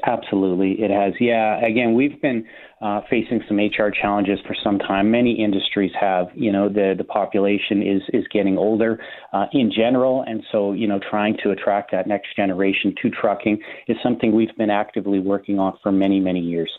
[0.05, 1.15] Absolutely, it has.
[1.21, 2.47] Yeah, again, we've been
[2.83, 5.11] uh, facing some HR challenges for some time.
[5.11, 6.27] Many industries have.
[6.35, 9.01] You know, the the population is is getting older
[9.33, 13.61] uh, in general, and so you know, trying to attract that next generation to trucking
[13.89, 16.71] is something we've been actively working on for many many years.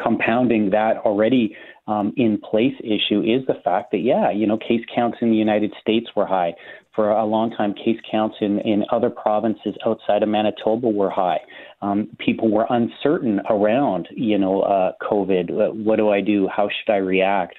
[0.00, 1.56] Compounding that already
[1.90, 5.36] um, in place issue is the fact that yeah, you know, case counts in the
[5.36, 6.54] United States were high
[6.94, 7.74] for a long time.
[7.74, 11.40] Case counts in in other provinces outside of Manitoba were high
[11.82, 15.74] um, people were uncertain around, you know, uh, COVID.
[15.74, 16.48] What do I do?
[16.54, 17.56] How should I react?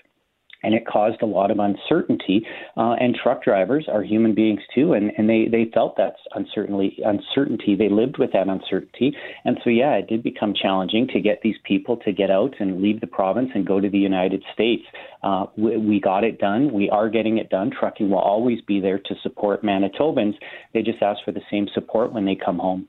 [0.63, 2.45] And it caused a lot of uncertainty.
[2.77, 6.99] Uh, and truck drivers are human beings too, and, and they, they felt that uncertainty.
[7.03, 7.75] Uncertainty.
[7.75, 11.55] They lived with that uncertainty, and so yeah, it did become challenging to get these
[11.63, 14.83] people to get out and leave the province and go to the United States.
[15.23, 16.71] Uh, we, we got it done.
[16.73, 17.71] We are getting it done.
[17.71, 20.35] Trucking will always be there to support Manitobans.
[20.73, 22.87] They just ask for the same support when they come home.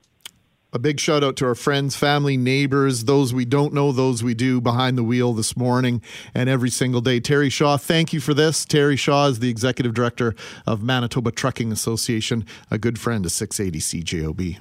[0.75, 4.33] A big shout out to our friends, family, neighbors, those we don't know, those we
[4.33, 6.01] do behind the wheel this morning
[6.33, 7.19] and every single day.
[7.19, 8.65] Terry Shaw, thank you for this.
[8.65, 10.33] Terry Shaw is the executive director
[10.65, 14.57] of Manitoba Trucking Association, a good friend of 680 CJOB.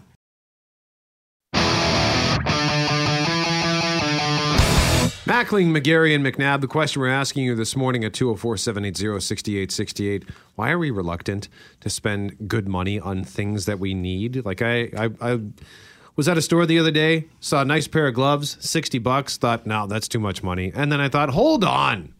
[5.24, 10.24] Mackling, McGarry, and McNabb, the question we're asking you this morning at 204 780 6868
[10.56, 11.48] why are we reluctant
[11.80, 14.44] to spend good money on things that we need?
[14.44, 15.40] Like, I, I, I
[16.16, 19.36] was at a store the other day, saw a nice pair of gloves, 60 bucks,
[19.36, 20.70] thought, no, that's too much money.
[20.74, 22.12] And then I thought, hold on.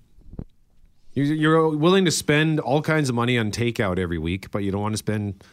[1.15, 4.71] You- You're willing to spend all kinds of money on takeout every week, but you
[4.73, 5.45] don't want to spend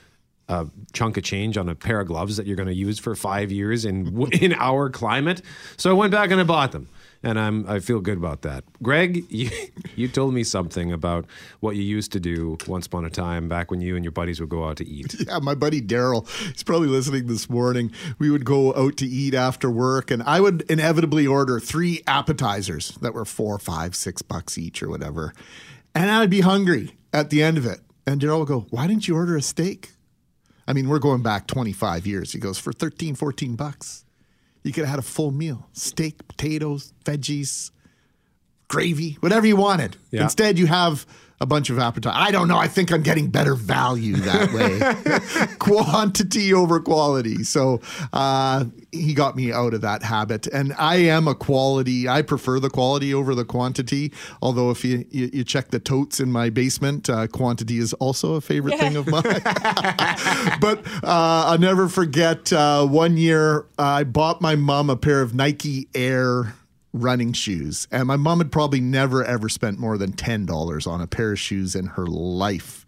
[0.48, 3.14] a chunk of change on a pair of gloves that you're going to use for
[3.16, 5.42] five years in in our climate.
[5.78, 6.88] So I went back and I bought them,
[7.24, 8.64] and I'm I feel good about that.
[8.82, 9.50] Greg, you,
[9.96, 11.26] you told me something about
[11.60, 14.40] what you used to do once upon a time back when you and your buddies
[14.40, 15.16] would go out to eat.
[15.30, 17.92] Yeah, my buddy Daryl, he's probably listening this morning.
[18.18, 22.96] We would go out to eat after work, and I would inevitably order three appetizers
[23.02, 25.34] that were four, five, six bucks each or whatever.
[25.94, 27.80] And I'd be hungry at the end of it.
[28.08, 29.92] And Daryl would go, Why didn't you order a steak?
[30.68, 32.32] I mean, we're going back 25 years.
[32.32, 34.06] He goes, For 13, 14 bucks,
[34.64, 37.72] you could have had a full meal steak, potatoes, veggies,
[38.68, 39.98] gravy, whatever you wanted.
[40.12, 40.24] Yeah.
[40.24, 41.06] Instead, you have
[41.42, 42.16] a bunch of appetite.
[42.16, 42.58] I don't know.
[42.58, 45.56] I think I'm getting better value that way.
[45.60, 47.44] Quantity over quality.
[47.44, 50.48] So uh, he got me out of that habit.
[50.48, 54.12] And I am a quality, I prefer the quality over the quantity.
[54.42, 58.34] Although, if you, you, you check the totes in my basement, uh, quantity is also
[58.34, 59.24] a favorite thing of mine.
[60.60, 65.34] but uh, I'll never forget uh, one year I bought my mom a pair of
[65.34, 66.56] Nike Air
[66.94, 67.88] running shoes.
[67.92, 71.40] And my mom had probably never ever spent more than $10 on a pair of
[71.40, 72.86] shoes in her life.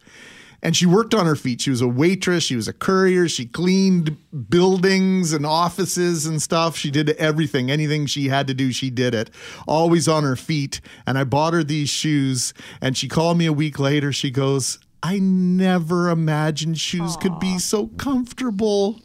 [0.63, 1.61] And she worked on her feet.
[1.61, 4.15] She was a waitress, she was a courier, she cleaned
[4.49, 6.77] buildings and offices and stuff.
[6.77, 7.71] She did everything.
[7.71, 9.31] Anything she had to do, she did it.
[9.67, 10.79] Always on her feet.
[11.07, 14.13] And I bought her these shoes and she called me a week later.
[14.13, 18.99] She goes, I never imagined shoes could be so comfortable.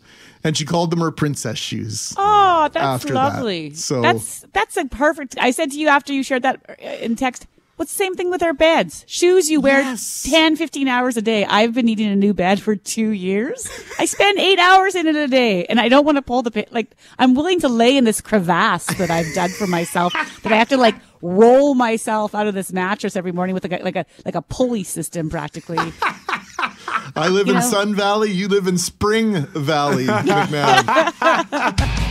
[0.44, 2.14] And she called them her princess shoes.
[2.66, 3.14] Oh, that's after that.
[3.14, 3.74] lovely.
[3.74, 5.37] So- that's that's a perfect.
[5.40, 7.46] I said to you after you shared that uh, in text.
[7.76, 9.05] What's the same thing with our beds?
[9.07, 10.22] Shoes you wear Yes.
[10.31, 11.44] 10, 15 hours a day.
[11.44, 13.68] I've been needing a new bed for two years.
[13.98, 16.50] I spend eight hours in it a day and I don't want to pull the
[16.50, 16.64] pin.
[16.70, 20.57] Like, I'm willing to lay in this crevasse that I've dug for myself that I
[20.57, 23.96] have to like roll myself out of this mattress every morning with like a, like
[23.96, 25.76] a, like a pulley system practically.
[27.14, 27.66] I live You in know?
[27.68, 28.31] Sun Valley.
[28.31, 32.05] You live in Spring Valley, McNabb.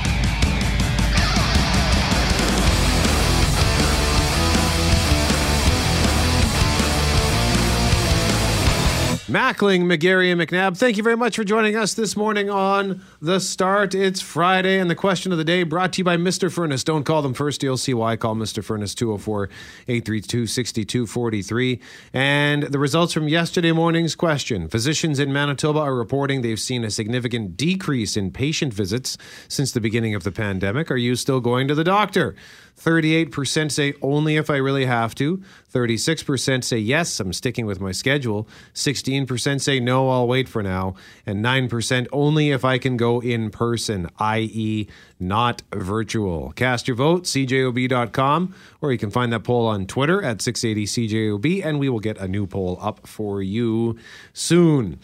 [9.36, 13.42] Mackling, McGarry, and McNabb, thank you very much for joining us this morning on The
[13.42, 13.94] Start.
[13.94, 16.50] It's Friday, and the question of the day brought to you by Mr.
[16.50, 16.86] Furnace.
[16.86, 18.16] Don't call them first, you'll see why.
[18.16, 18.64] Call Mr.
[18.64, 19.50] Furnace 204
[19.90, 21.82] 832 6243.
[22.14, 26.90] And the results from yesterday morning's question Physicians in Manitoba are reporting they've seen a
[26.90, 29.18] significant decrease in patient visits
[29.50, 30.90] since the beginning of the pandemic.
[30.90, 32.38] Are you still going to the doctor?
[32.80, 35.42] 38% say only if I really have to.
[35.74, 38.48] 36% say yes, I'm sticking with my schedule.
[38.74, 40.96] 16% say no, I'll wait for now.
[41.26, 44.88] And 9% only if I can go in person, i.e.,
[45.20, 46.52] not virtual.
[46.54, 51.80] Cast your vote, cjob.com, or you can find that poll on Twitter at 680cjob, and
[51.80, 53.98] we will get a new poll up for you
[54.34, 55.00] soon.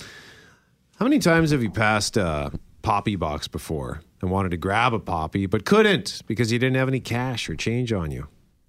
[0.97, 4.99] How many times have you passed a poppy box before and wanted to grab a
[4.99, 8.27] poppy but couldn't because you didn't have any cash or change on you?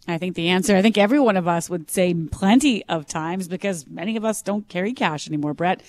[0.08, 3.46] I think the answer, I think every one of us would say plenty of times
[3.46, 5.82] because many of us don't carry cash anymore, Brett.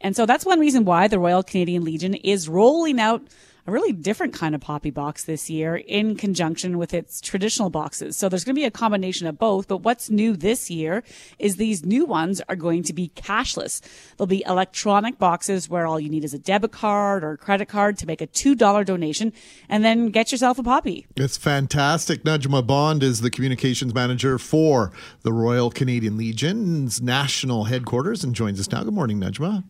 [0.00, 3.22] And so that's one reason why the Royal Canadian Legion is rolling out
[3.66, 8.16] a really different kind of poppy box this year in conjunction with its traditional boxes.
[8.16, 11.02] So there's going to be a combination of both, but what's new this year
[11.38, 13.80] is these new ones are going to be cashless.
[14.16, 17.68] They'll be electronic boxes where all you need is a debit card or a credit
[17.68, 19.32] card to make a $2 donation
[19.68, 21.06] and then get yourself a poppy.
[21.16, 22.22] It's fantastic.
[22.22, 28.60] Nujma Bond is the communications manager for the Royal Canadian Legion's national headquarters and joins
[28.60, 28.84] us now.
[28.84, 29.64] Good morning, Nujma.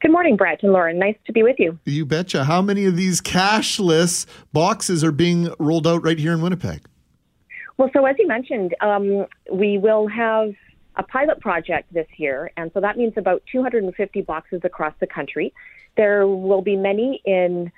[0.00, 0.98] Good morning, Brett and Lauren.
[0.98, 1.78] Nice to be with you.
[1.84, 2.44] You betcha.
[2.44, 6.86] How many of these cashless boxes are being rolled out right here in Winnipeg?
[7.76, 10.54] Well, so as you mentioned, um, we will have
[10.96, 15.52] a pilot project this year, and so that means about 250 boxes across the country.
[15.98, 17.70] There will be many in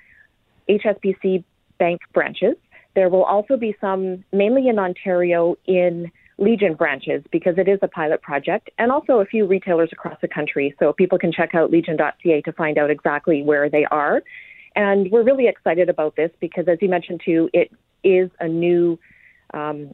[0.69, 1.43] HSBC
[1.77, 2.55] bank branches.
[2.95, 7.87] There will also be some, mainly in Ontario, in Legion branches because it is a
[7.87, 10.75] pilot project, and also a few retailers across the country.
[10.79, 14.23] So people can check out legion.ca to find out exactly where they are.
[14.75, 17.71] And we're really excited about this because, as you mentioned too, it
[18.03, 18.99] is a new,
[19.53, 19.93] um,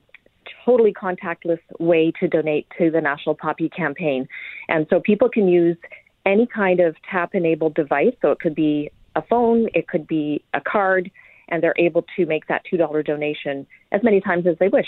[0.65, 4.27] totally contactless way to donate to the National Poppy Campaign.
[4.69, 5.77] And so people can use
[6.25, 8.13] any kind of tap enabled device.
[8.21, 11.11] So it could be a phone, it could be a card,
[11.49, 14.87] and they're able to make that $2 donation as many times as they wish.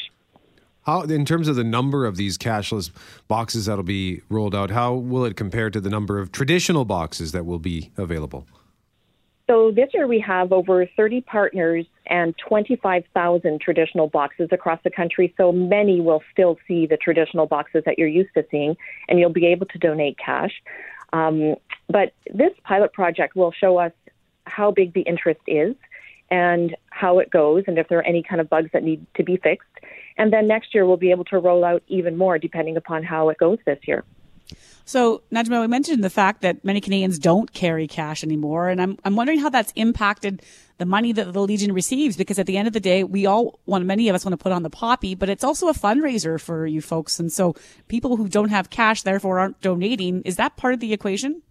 [0.83, 2.89] How, in terms of the number of these cashless
[3.27, 7.31] boxes that'll be rolled out, how will it compare to the number of traditional boxes
[7.33, 8.47] that will be available?
[9.47, 15.33] So this year we have over 30 partners and 25,000 traditional boxes across the country.
[15.35, 18.77] So many will still see the traditional boxes that you're used to seeing,
[19.09, 20.53] and you'll be able to donate cash.
[21.13, 21.55] Um,
[21.89, 23.91] but this pilot project will show us
[24.45, 25.75] how big the interest is
[26.29, 29.23] and how it goes, and if there are any kind of bugs that need to
[29.23, 29.67] be fixed.
[30.17, 33.29] And then next year we'll be able to roll out even more depending upon how
[33.29, 34.03] it goes this year.
[34.85, 38.97] So, Nujma, we mentioned the fact that many Canadians don't carry cash anymore, and I'm
[39.05, 40.41] I'm wondering how that's impacted
[40.79, 42.17] the money that the Legion receives.
[42.17, 44.37] Because at the end of the day, we all want, many of us want to
[44.37, 47.55] put on the poppy, but it's also a fundraiser for you folks, and so
[47.87, 50.23] people who don't have cash therefore aren't donating.
[50.23, 51.41] Is that part of the equation?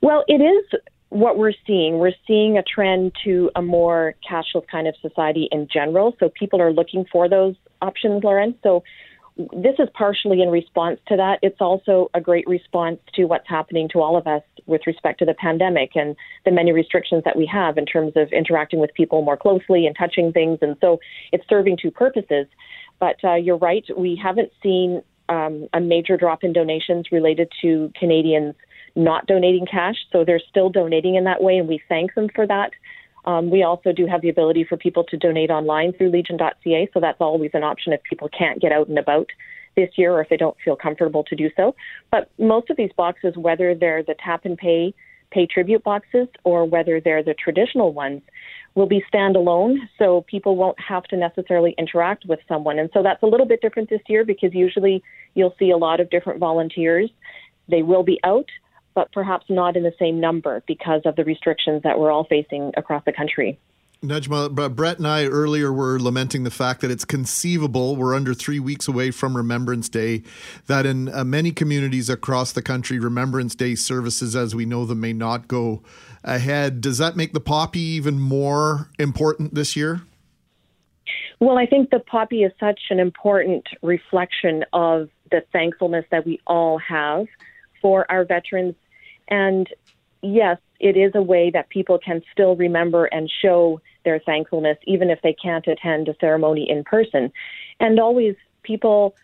[0.00, 1.98] Well, it is what we're seeing.
[1.98, 6.16] We're seeing a trend to a more cashless kind of society in general.
[6.18, 8.54] So people are looking for those options, Lauren.
[8.62, 8.82] So
[9.36, 11.38] this is partially in response to that.
[11.42, 15.24] It's also a great response to what's happening to all of us with respect to
[15.24, 19.22] the pandemic and the many restrictions that we have in terms of interacting with people
[19.22, 20.58] more closely and touching things.
[20.62, 21.00] And so
[21.32, 22.46] it's serving two purposes.
[22.98, 27.92] But uh, you're right, we haven't seen um, a major drop in donations related to
[27.98, 28.54] Canadians
[28.94, 29.96] not donating cash.
[30.12, 32.70] So they're still donating in that way, and we thank them for that.
[33.24, 37.00] Um, we also do have the ability for people to donate online through legion.ca, so
[37.00, 39.28] that's always an option if people can't get out and about
[39.76, 41.74] this year or if they don't feel comfortable to do so.
[42.10, 44.94] But most of these boxes, whether they're the tap and pay
[45.30, 48.20] pay tribute boxes or whether they're the traditional ones,
[48.74, 52.78] will be standalone, so people won't have to necessarily interact with someone.
[52.78, 55.02] And so that's a little bit different this year because usually
[55.34, 57.10] you'll see a lot of different volunteers.
[57.68, 58.46] They will be out,
[58.94, 62.72] but perhaps not in the same number because of the restrictions that we're all facing
[62.76, 63.58] across the country.
[64.02, 68.58] Nujma, Brett and I earlier were lamenting the fact that it's conceivable, we're under three
[68.58, 70.22] weeks away from Remembrance Day,
[70.68, 75.00] that in uh, many communities across the country, Remembrance Day services as we know them
[75.00, 75.82] may not go
[76.24, 76.80] ahead.
[76.80, 80.00] Does that make the poppy even more important this year?
[81.38, 86.40] Well, I think the poppy is such an important reflection of the thankfulness that we
[86.46, 87.26] all have
[87.80, 88.74] for our veterans.
[89.28, 89.68] And
[90.22, 95.10] yes, it is a way that people can still remember and show their thankfulness, even
[95.10, 97.32] if they can't attend a ceremony in person.
[97.78, 99.14] And always, people,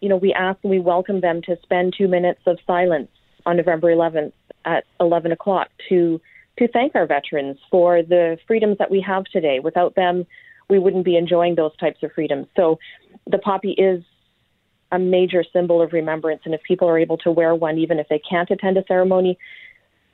[0.00, 3.08] you know, we ask and we welcome them to spend two minutes of silence
[3.46, 4.32] on November 11th
[4.64, 6.20] at 11 o'clock to
[6.58, 9.60] to thank our veterans for the freedoms that we have today.
[9.60, 10.26] Without them,
[10.68, 12.48] we wouldn't be enjoying those types of freedoms.
[12.56, 12.80] So,
[13.26, 14.02] the poppy is
[14.90, 16.42] a major symbol of remembrance.
[16.44, 19.38] And if people are able to wear one, even if they can't attend a ceremony,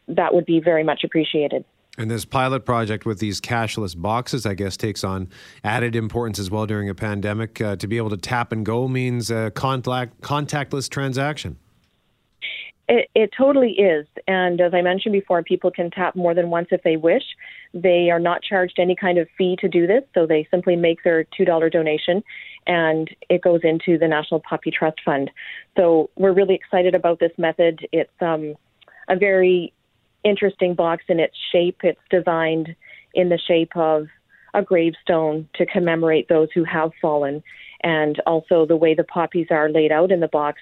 [0.08, 1.64] that would be very much appreciated.
[1.96, 5.28] And this pilot project with these cashless boxes, I guess, takes on
[5.62, 7.60] added importance as well during a pandemic.
[7.60, 11.56] Uh, to be able to tap and go means a contact, contactless transaction.
[12.86, 14.06] It, it, totally is.
[14.28, 17.22] And as I mentioned before, people can tap more than once if they wish.
[17.72, 21.02] They are not charged any kind of fee to do this, so they simply make
[21.02, 22.22] their $2 donation
[22.66, 25.30] and it goes into the National Poppy Trust Fund.
[25.76, 27.86] So we're really excited about this method.
[27.92, 28.54] It's um,
[29.08, 29.72] a very
[30.24, 31.80] interesting box in its shape.
[31.82, 32.74] It's designed
[33.14, 34.06] in the shape of
[34.54, 37.42] a gravestone to commemorate those who have fallen.
[37.82, 40.60] And also the way the poppies are laid out in the box,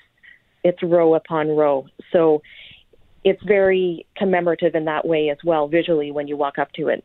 [0.65, 1.87] it's row upon row.
[2.13, 2.43] So
[3.25, 7.05] it's very commemorative in that way as well, visually, when you walk up to it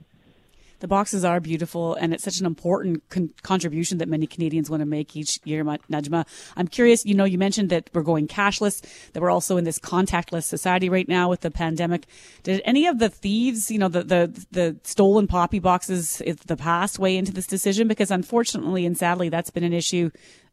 [0.80, 4.82] the boxes are beautiful and it's such an important con- contribution that many Canadians want
[4.82, 6.26] to make each year, Nujma.
[6.56, 8.82] I'm curious, you know, you mentioned that we're going cashless,
[9.14, 12.06] that we're also in this contactless society right now with the pandemic.
[12.44, 16.58] Did any of the thieves, you know, the, the, the stolen poppy boxes in the
[16.58, 17.88] past weigh into this decision?
[17.88, 20.12] Because unfortunately and sadly, that's been an issue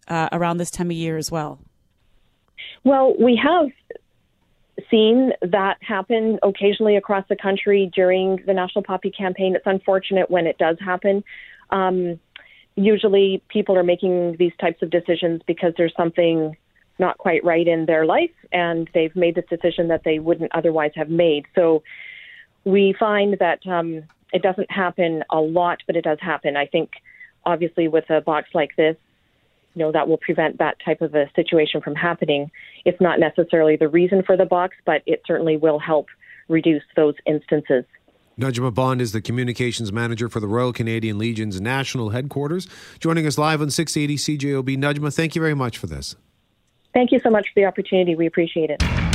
[0.09, 1.61] uh, around this time of year as well.
[2.85, 3.71] Well, we have
[4.91, 9.55] seen that happen occasionally across the country during the National Poppy campaign.
[9.55, 11.25] It's unfortunate when it does happen.
[11.71, 12.21] Um,
[12.77, 16.57] usually, people are making these types of decisions because there's something
[16.99, 20.93] not quite right in their life, and they've made this decision that they wouldn't otherwise
[20.95, 21.47] have made.
[21.55, 21.83] So,
[22.65, 26.57] we find that um, it doesn't happen a lot, but it does happen.
[26.57, 26.91] I think,
[27.45, 28.97] obviously, with a box like this,
[29.75, 32.51] you know that will prevent that type of a situation from happening.
[32.85, 36.07] It's not necessarily the reason for the box, but it certainly will help
[36.49, 37.85] reduce those instances.
[38.39, 42.67] Nujma Bond is the communications manager for the Royal Canadian Legion's national headquarters,
[42.99, 44.77] joining us live on 680 CJOB.
[44.77, 46.17] Nujma, thank you very much for this.
[46.93, 48.15] Thank you so much for the opportunity.
[48.15, 49.14] We appreciate it.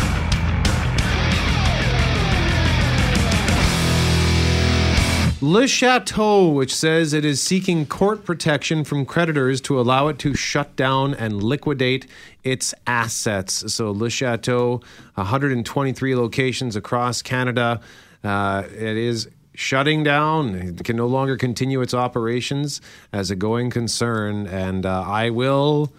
[5.41, 10.33] Le Chateau, which says it is seeking court protection from creditors to allow it to
[10.33, 12.05] shut down and liquidate
[12.43, 13.73] its assets.
[13.73, 14.81] So, Le Chateau,
[15.15, 17.79] 123 locations across Canada.
[18.21, 20.55] Uh, it is shutting down.
[20.55, 22.81] It can no longer continue its operations
[23.13, 24.45] as a going concern.
[24.45, 25.93] And uh, I will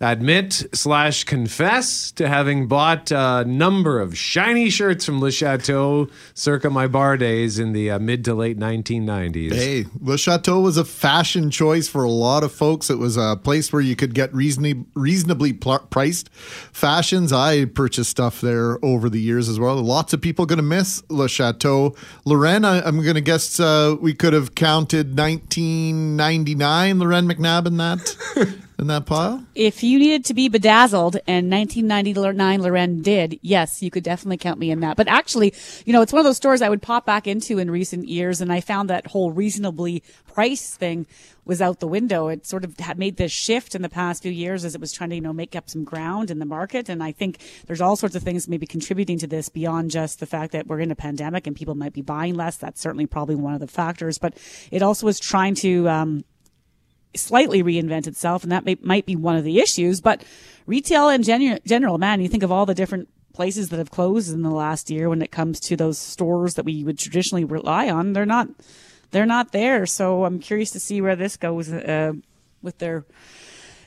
[0.00, 6.70] admit slash confess to having bought a number of shiny shirts from Le Chateau circa
[6.70, 9.52] my bar days in the uh, mid to late 1990s.
[9.52, 12.88] Hey, Le Chateau was a fashion choice for a lot of folks.
[12.88, 17.32] It was a place where you could get reasonably reasonably pl- priced fashions.
[17.32, 19.76] I purchased stuff there over the years as well.
[19.76, 21.94] Lots of people going to miss Le Chateau.
[22.24, 26.98] Loren, I, am going to guess uh, we could have counted 1999.
[26.98, 29.44] Loren McNabb in that in that pile.
[29.54, 34.58] If you needed to be bedazzled, and 1999 Loren did, yes, you could definitely count
[34.58, 34.96] me in that.
[34.96, 35.54] But actually,
[35.84, 38.40] you know, it's one of those stores I would pop back into in recent years,
[38.40, 41.06] and I found that whole reasonably priced thing
[41.44, 42.28] was out the window.
[42.28, 44.92] It sort of had made this shift in the past few years as it was
[44.92, 46.88] trying to, you know, make up some ground in the market.
[46.88, 50.26] And I think there's all sorts of things maybe contributing to this beyond just the
[50.26, 52.56] fact that we're in a pandemic and people might be buying less.
[52.56, 54.16] That's certainly probably one of the factors.
[54.18, 54.36] But
[54.70, 56.24] it also was trying to, um,
[57.14, 60.00] slightly reinvent itself, and that may, might be one of the issues.
[60.00, 60.24] But
[60.66, 64.42] retail in general, man, you think of all the different places that have closed in
[64.42, 68.12] the last year when it comes to those stores that we would traditionally rely on.
[68.12, 68.48] They're not,
[69.10, 69.86] they're not there.
[69.86, 72.12] So I'm curious to see where this goes uh,
[72.62, 73.04] with their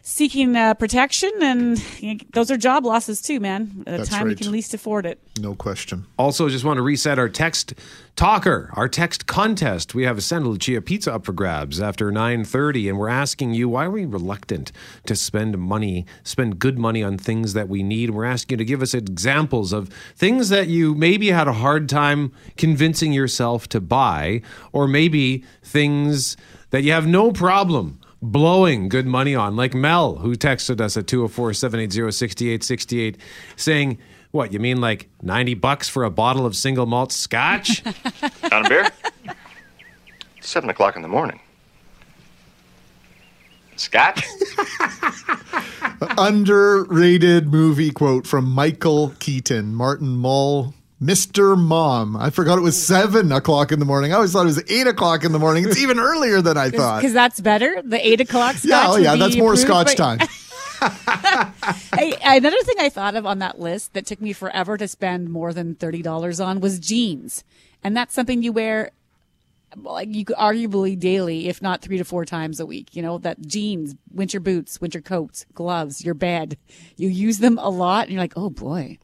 [0.05, 3.83] seeking uh, protection, and you know, those are job losses too, man.
[3.87, 4.31] At a time right.
[4.31, 5.19] you can least afford it.
[5.39, 6.05] No question.
[6.17, 7.73] Also, just want to reset our text
[8.17, 9.95] talker, our text contest.
[9.95, 13.69] We have a Santa Lucia pizza up for grabs after 9:30 and we're asking you
[13.69, 14.73] why are we reluctant
[15.05, 18.09] to spend money, spend good money on things that we need?
[18.09, 21.87] We're asking you to give us examples of things that you maybe had a hard
[21.87, 24.41] time convincing yourself to buy
[24.73, 26.35] or maybe things
[26.71, 31.07] that you have no problem blowing good money on, like Mel, who texted us at
[31.07, 33.17] 204 780 6868,
[33.55, 33.97] saying,
[34.31, 37.83] What, you mean like 90 bucks for a bottle of single malt scotch?
[38.49, 38.89] Down a beer?
[40.41, 41.39] Seven o'clock in the morning.
[43.75, 44.25] Scotch?
[46.17, 50.73] Underrated movie quote from Michael Keaton, Martin Mull.
[51.03, 51.57] Mr.
[51.57, 52.15] Mom.
[52.15, 54.13] I forgot it was seven o'clock in the morning.
[54.13, 55.65] I always thought it was eight o'clock in the morning.
[55.65, 57.01] It's even earlier than I thought.
[57.01, 57.81] Because that's better.
[57.83, 58.69] The eight o'clock scotch.
[58.69, 60.19] Yeah, oh yeah, that's more scotch by- time.
[61.97, 65.29] hey, another thing I thought of on that list that took me forever to spend
[65.29, 67.43] more than thirty dollars on was jeans,
[67.83, 68.91] and that's something you wear,
[69.77, 72.95] like you could arguably daily, if not three to four times a week.
[72.95, 76.57] You know that jeans, winter boots, winter coats, gloves, your bed.
[76.97, 78.97] You use them a lot, and you're like, oh boy,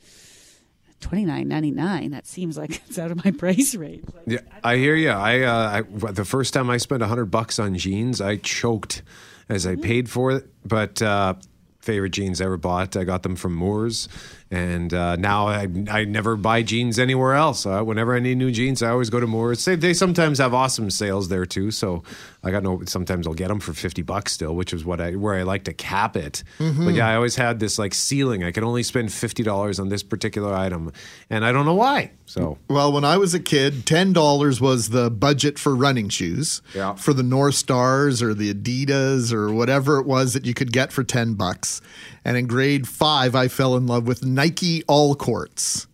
[1.00, 2.12] twenty nine ninety nine.
[2.12, 4.06] That seems like it's out of my price range.
[4.14, 5.10] Like, yeah, I hear you.
[5.10, 9.02] I, uh, I the first time I spent 100 bucks on jeans, I choked
[9.48, 10.48] as I paid for it.
[10.66, 11.36] But uh,
[11.80, 14.08] favorite jeans ever bought, I got them from Moores.
[14.52, 17.68] And uh, now I, I never buy jeans anywhere else.
[17.68, 19.64] Uh, whenever I need new jeans, I always go to Moores.
[19.64, 21.70] They, they sometimes have awesome sales there too.
[21.70, 22.04] So
[22.44, 22.82] I got no.
[22.86, 25.66] Sometimes I'll get them for fifty bucks still, which is what I where I like
[25.66, 26.44] to cap it.
[26.58, 28.44] But yeah, I always had this like ceiling.
[28.44, 30.94] I can only spend fifty dollars on this particular item,
[31.30, 32.12] and I don't know why.
[32.26, 36.62] So Well, when I was a kid, ten dollars was the budget for running shoes.
[36.74, 36.96] Yeah.
[36.96, 40.92] For the North Stars or the Adidas or whatever it was that you could get
[40.92, 41.82] for ten bucks.
[42.26, 45.88] And in grade five, I fell in love with Nike All Courts,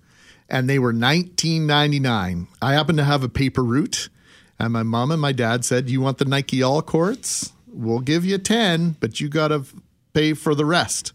[0.50, 2.48] and they were nineteen ninety nine.
[2.62, 4.10] I happened to have a paper route,
[4.60, 7.54] and my mom and my dad said, "You want the Nike All Courts?
[7.68, 9.66] We'll give you ten, but you got to
[10.14, 11.14] pay for the rest."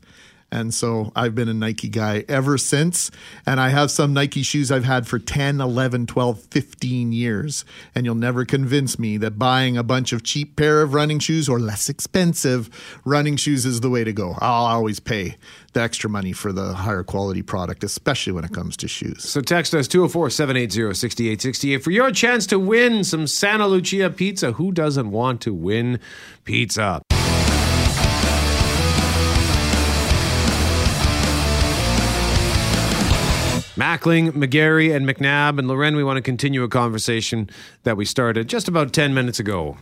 [0.53, 3.11] And so I've been a Nike guy ever since.
[3.47, 7.65] And I have some Nike shoes I've had for 10, 11, 12, 15 years.
[7.95, 11.49] And you'll never convince me that buying a bunch of cheap pair of running shoes
[11.49, 12.69] or less expensive
[13.05, 14.35] running shoes is the way to go.
[14.41, 15.37] I'll always pay
[15.73, 19.29] the extra money for the higher quality product, especially when it comes to shoes.
[19.29, 24.53] So text us 204 780 6868 for your chance to win some Santa Lucia pizza.
[24.53, 26.01] Who doesn't want to win
[26.45, 27.03] pizza?
[33.81, 37.49] Mackling, McGarry, and McNabb, and Loren, we want to continue a conversation
[37.85, 39.79] that we started just about 10 minutes ago.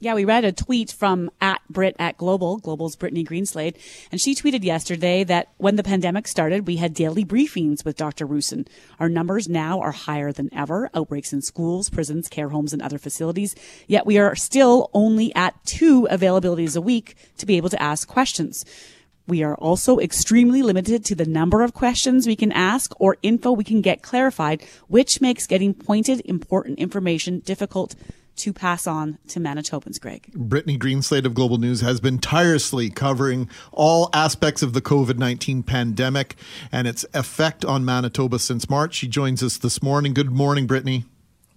[0.00, 3.76] Yeah, we read a tweet from at Brit at Global, Global's Brittany Greenslade,
[4.10, 8.26] and she tweeted yesterday that when the pandemic started, we had daily briefings with Dr.
[8.26, 8.66] Roussin.
[8.98, 12.96] Our numbers now are higher than ever, outbreaks in schools, prisons, care homes, and other
[12.96, 13.54] facilities,
[13.86, 18.08] yet we are still only at two availabilities a week to be able to ask
[18.08, 18.64] questions.
[19.28, 23.52] We are also extremely limited to the number of questions we can ask or info
[23.52, 27.94] we can get clarified, which makes getting pointed, important information difficult
[28.36, 30.32] to pass on to Manitobans, Greg.
[30.32, 35.62] Brittany Greenslade of Global News has been tirelessly covering all aspects of the COVID 19
[35.62, 36.34] pandemic
[36.72, 38.94] and its effect on Manitoba since March.
[38.94, 40.14] She joins us this morning.
[40.14, 41.04] Good morning, Brittany.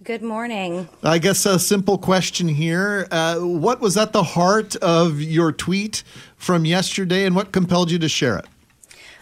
[0.02, 0.88] Good morning.
[1.04, 3.06] I guess a simple question here.
[3.12, 6.02] Uh, what was at the heart of your tweet
[6.36, 8.46] from yesterday and what compelled you to share it?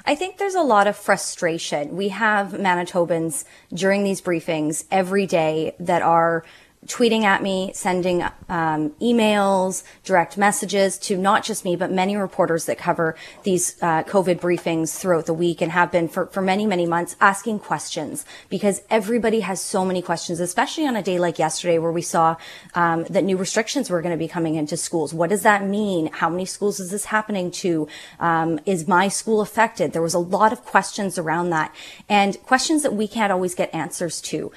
[0.07, 1.97] I think there's a lot of frustration.
[1.97, 6.45] We have Manitobans during these briefings every day that are
[6.87, 12.64] tweeting at me, sending um, emails, direct messages to not just me, but many reporters
[12.64, 16.64] that cover these uh, COVID briefings throughout the week and have been for, for many,
[16.64, 21.39] many months asking questions because everybody has so many questions, especially on a day like
[21.39, 22.37] yesterday where we saw
[22.74, 25.12] um, that new restrictions were going to be coming into schools.
[25.12, 26.11] What does that mean?
[26.12, 27.89] How many schools is this happening to?
[28.18, 29.93] Um, is my school affected?
[29.93, 31.74] There was a lot of questions around that
[32.09, 34.51] and questions that we can't always get answers to.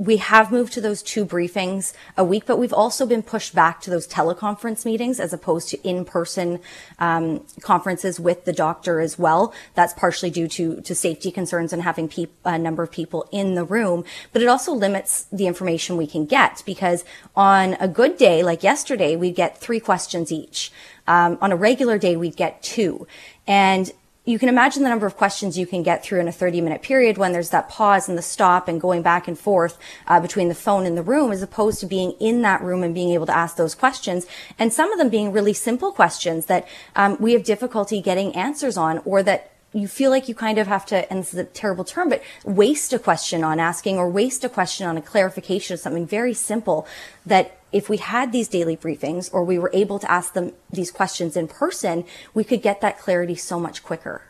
[0.00, 3.82] We have moved to those two briefings a week, but we've also been pushed back
[3.82, 6.60] to those teleconference meetings as opposed to in-person
[6.98, 9.52] um, conferences with the doctor as well.
[9.74, 13.56] That's partially due to to safety concerns and having pe- a number of people in
[13.56, 17.04] the room, but it also limits the information we can get because
[17.36, 20.72] on a good day like yesterday, we get three questions each.
[21.06, 23.06] Um, on a regular day, we'd get two.
[23.46, 23.92] And
[24.30, 26.82] you can imagine the number of questions you can get through in a 30 minute
[26.82, 29.76] period when there's that pause and the stop and going back and forth
[30.06, 32.94] uh, between the phone and the room as opposed to being in that room and
[32.94, 34.26] being able to ask those questions.
[34.58, 38.76] And some of them being really simple questions that um, we have difficulty getting answers
[38.76, 41.44] on or that you feel like you kind of have to, and this is a
[41.44, 45.74] terrible term, but waste a question on asking or waste a question on a clarification
[45.74, 46.86] of something very simple
[47.24, 50.90] that if we had these daily briefings or we were able to ask them these
[50.90, 52.04] questions in person,
[52.34, 54.22] we could get that clarity so much quicker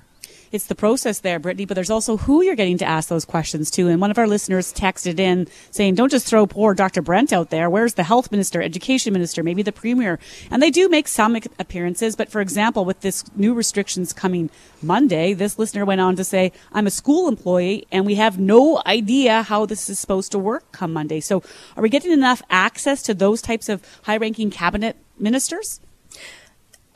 [0.53, 3.70] it's the process there, Brittany, but there's also who you're getting to ask those questions
[3.72, 3.88] to.
[3.88, 7.03] And one of our listeners texted in saying, don't just throw poor Dr.
[7.03, 7.70] Brent out there.
[7.70, 10.18] Where's the health minister, education minister, maybe the premier?
[10.51, 12.16] And they do make some appearances.
[12.16, 14.51] But for example, with this new restrictions coming
[14.82, 18.82] Monday, this listener went on to say, I'm a school employee and we have no
[18.86, 21.20] idea how this is supposed to work come Monday.
[21.20, 21.44] So
[21.76, 25.80] are we getting enough access to those types of high ranking cabinet ministers?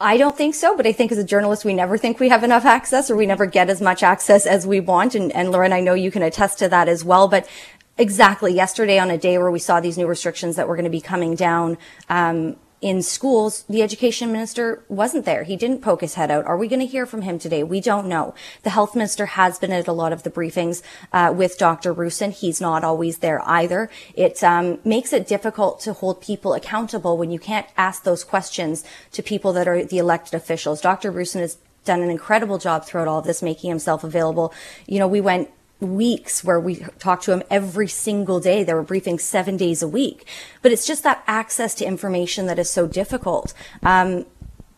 [0.01, 2.43] I don't think so, but I think as a journalist, we never think we have
[2.43, 5.15] enough access or we never get as much access as we want.
[5.15, 7.29] And, and Lauren, I know you can attest to that as well.
[7.29, 7.49] But
[7.97, 10.91] exactly yesterday on a day where we saw these new restrictions that were going to
[10.91, 11.79] be coming down,
[12.09, 15.45] um, in schools, the education minister wasn't there.
[15.45, 16.45] He didn't poke his head out.
[16.45, 17.63] Are we going to hear from him today?
[17.63, 18.35] We don't know.
[18.63, 21.95] The health minister has been at a lot of the briefings uh, with Dr.
[21.95, 22.31] Roussin.
[22.33, 23.89] He's not always there either.
[24.15, 28.85] It um, makes it difficult to hold people accountable when you can't ask those questions
[29.13, 30.81] to people that are the elected officials.
[30.81, 31.11] Dr.
[31.11, 34.53] Roussin has done an incredible job throughout all of this, making himself available.
[34.87, 35.51] You know, we went
[35.85, 38.65] weeks where we talked to him every single day.
[38.65, 40.27] There were briefings seven days a week.
[40.63, 43.55] But it's just that access to information that is so difficult.
[43.83, 44.27] Um,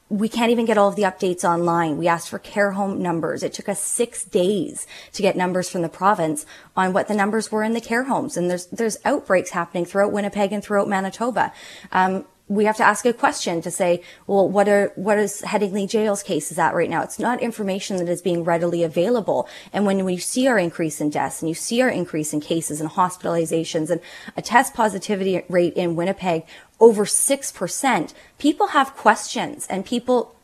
[0.08, 1.96] we can't even get all of the updates online.
[1.96, 3.42] We asked for care home numbers.
[3.42, 6.46] It took us six days to get numbers from the province
[6.76, 8.36] on what the numbers were in the care homes.
[8.36, 11.52] And there's, there's outbreaks happening throughout Winnipeg and throughout Manitoba.
[11.90, 15.88] Um, we have to ask a question to say, well, what are what is Headingley
[15.88, 17.02] Jail's cases at right now?
[17.02, 19.48] It's not information that is being readily available.
[19.72, 22.80] And when we see our increase in deaths and you see our increase in cases
[22.80, 24.00] and hospitalizations and
[24.36, 26.44] a test positivity rate in Winnipeg
[26.78, 30.36] over six percent, people have questions and people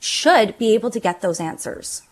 [0.00, 2.02] should be able to get those answers.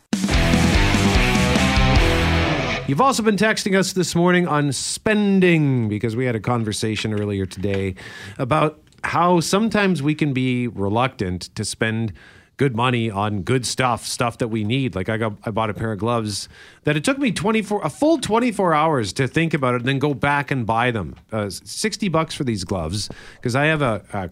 [2.86, 7.46] You've also been texting us this morning on spending because we had a conversation earlier
[7.46, 7.94] today
[8.36, 12.12] about how sometimes we can be reluctant to spend
[12.56, 14.94] good money on good stuff, stuff that we need.
[14.94, 16.46] Like I got, I bought a pair of gloves
[16.84, 19.98] that it took me 24, a full 24 hours to think about it and then
[19.98, 21.16] go back and buy them.
[21.32, 24.30] Uh, 60 bucks for these gloves because I have a, a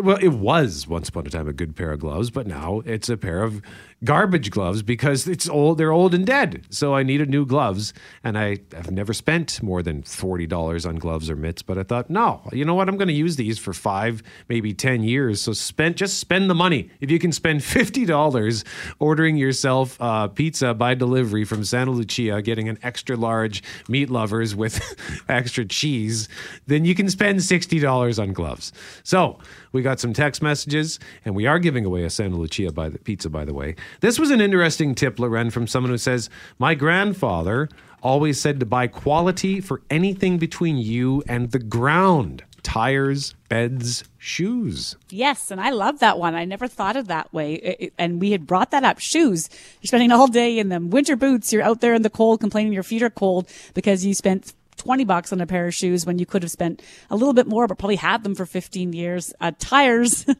[0.00, 3.08] well, it was once upon a time a good pair of gloves, but now it's
[3.08, 3.60] a pair of
[4.04, 5.78] garbage gloves because it's old.
[5.78, 6.66] They're old and dead.
[6.70, 7.92] So I needed new gloves,
[8.22, 11.62] and I have never spent more than forty dollars on gloves or mitts.
[11.62, 12.88] But I thought, no, you know what?
[12.88, 15.40] I'm going to use these for five, maybe ten years.
[15.40, 16.90] So spend just spend the money.
[17.00, 18.64] If you can spend fifty dollars
[18.98, 24.54] ordering yourself uh, pizza by delivery from Santa Lucia, getting an extra large meat lovers
[24.54, 24.80] with
[25.28, 26.28] extra cheese,
[26.66, 28.72] then you can spend sixty dollars on gloves.
[29.02, 29.38] So
[29.72, 32.98] we got some text messages, and we are giving away a Santa Lucia by the
[32.98, 33.28] pizza.
[33.28, 37.68] By the way, this was an interesting tip, Loren, from someone who says, "My grandfather
[38.02, 44.96] always said to buy quality for anything between you and the ground: tires, beds, shoes."
[45.10, 46.34] Yes, and I love that one.
[46.34, 47.90] I never thought of that way.
[47.98, 48.98] And we had brought that up.
[48.98, 49.48] Shoes.
[49.80, 51.52] You're spending all day in them winter boots.
[51.52, 55.04] You're out there in the cold complaining your feet are cold because you spent 20
[55.04, 57.66] bucks on a pair of shoes when you could have spent a little bit more,
[57.66, 59.34] but probably had them for 15 years.
[59.40, 60.24] Uh, tires.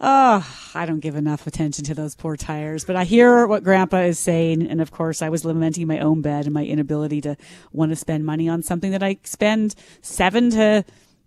[0.00, 4.00] Oh, I don't give enough attention to those poor tires, but I hear what grandpa
[4.02, 4.66] is saying.
[4.66, 7.36] And of course, I was lamenting my own bed and my inability to
[7.72, 10.84] want to spend money on something that I spend seven to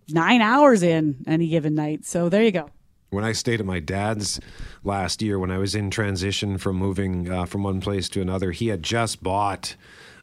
[0.08, 2.04] nine hours in any given night.
[2.04, 2.70] So there you go.
[3.10, 4.38] when I stayed at my dad's
[4.84, 8.52] last year, when I was in transition from moving uh, from one place to another,
[8.52, 9.74] he had just bought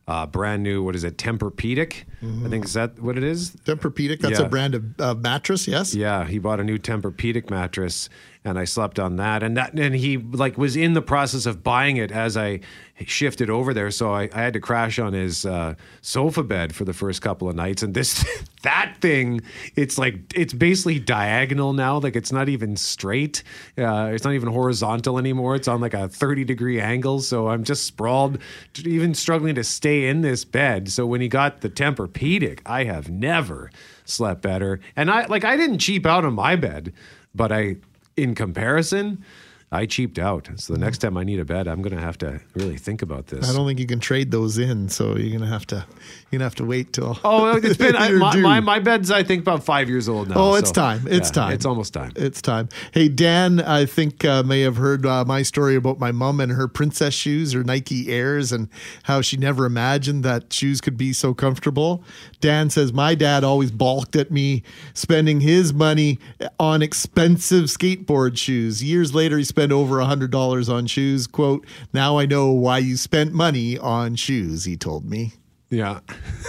[0.07, 0.81] uh, brand new.
[0.81, 1.17] What is it?
[1.17, 2.05] Tempur-Pedic.
[2.45, 3.51] I think is that what it is.
[3.65, 4.45] Tempur-Pedic, that's Yeah.
[4.45, 5.93] a brand of uh, mattress, yes?
[5.93, 8.07] Yeah, he bought a new Tempur-Pedic mattress,
[8.47, 9.43] and I slept on that.
[9.43, 12.61] And that, and he like was in the process of buying it as I
[13.05, 13.91] shifted over there.
[13.91, 17.49] So I, I had to crash on his uh, sofa bed for the first couple
[17.49, 17.83] of nights.
[17.83, 18.25] And this
[18.63, 19.41] that thing,
[19.75, 21.99] it's like it's basically diagonal now.
[21.99, 23.43] Like it's not even straight.
[23.77, 25.55] Uh, it's not even horizontal anymore.
[25.55, 27.19] It's on like a thirty degree angle.
[27.19, 28.39] So I'm just sprawled,
[28.83, 30.89] even struggling to stay in this bed.
[30.89, 33.69] So when he got the Tempur-Pedic, I have never
[34.05, 34.79] slept better.
[34.95, 36.93] And I like I didn't cheap out on my bed,
[37.35, 37.77] but I
[38.18, 39.24] in comparison,
[39.70, 40.49] I cheaped out.
[40.55, 43.28] So the next time I need a bed, I'm gonna have to really think about
[43.28, 43.49] this.
[43.49, 46.45] I don't think you can trade those in, so you're gonna have to you're gonna
[46.45, 47.20] have to wait till.
[47.26, 50.36] Oh, it's been I, my, my my bed's I think about five years old now.
[50.38, 51.05] Oh, it's so, time.
[51.09, 51.51] It's yeah, time.
[51.51, 52.13] It's almost time.
[52.15, 52.70] It's time.
[52.93, 56.53] Hey, Dan, I think uh, may have heard uh, my story about my mom and
[56.53, 58.70] her princess shoes, her Nike Airs, and
[59.03, 62.05] how she never imagined that shoes could be so comfortable.
[62.39, 64.63] Dan says my dad always balked at me
[64.93, 66.19] spending his money
[66.59, 68.83] on expensive skateboard shoes.
[68.83, 71.27] Years later, he spent over a hundred dollars on shoes.
[71.27, 75.33] "Quote: Now I know why you spent money on shoes." He told me.
[75.69, 75.99] Yeah.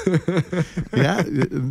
[0.95, 1.25] yeah,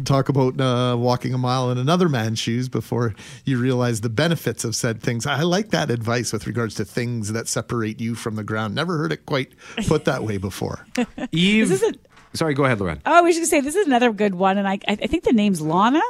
[0.04, 3.16] talk about uh, walking a mile in another man's shoes before
[3.46, 5.26] you realize the benefits of said things.
[5.26, 8.76] I like that advice with regards to things that separate you from the ground.
[8.76, 9.54] Never heard it quite
[9.88, 10.86] put that way before.
[11.32, 11.70] Eve.
[11.70, 13.02] This isn't- Sorry, go ahead, Loren.
[13.06, 15.62] Oh, we should say this is another good one, and I I think the name's
[15.62, 16.02] Lana,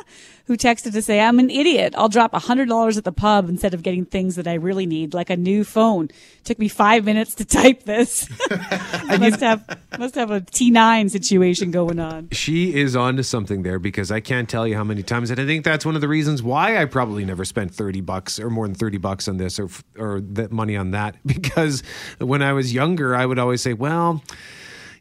[0.46, 1.94] who texted to say I'm an idiot.
[1.98, 4.86] I'll drop a hundred dollars at the pub instead of getting things that I really
[4.86, 6.10] need, like a new phone.
[6.44, 8.28] Took me five minutes to type this.
[8.52, 12.30] I must have must have a T9 situation going on.
[12.32, 15.46] She is onto something there because I can't tell you how many times, and I
[15.46, 18.68] think that's one of the reasons why I probably never spent thirty bucks or more
[18.68, 21.16] than thirty bucks on this or or that money on that.
[21.26, 21.84] Because
[22.18, 24.24] when I was younger, I would always say, "Well,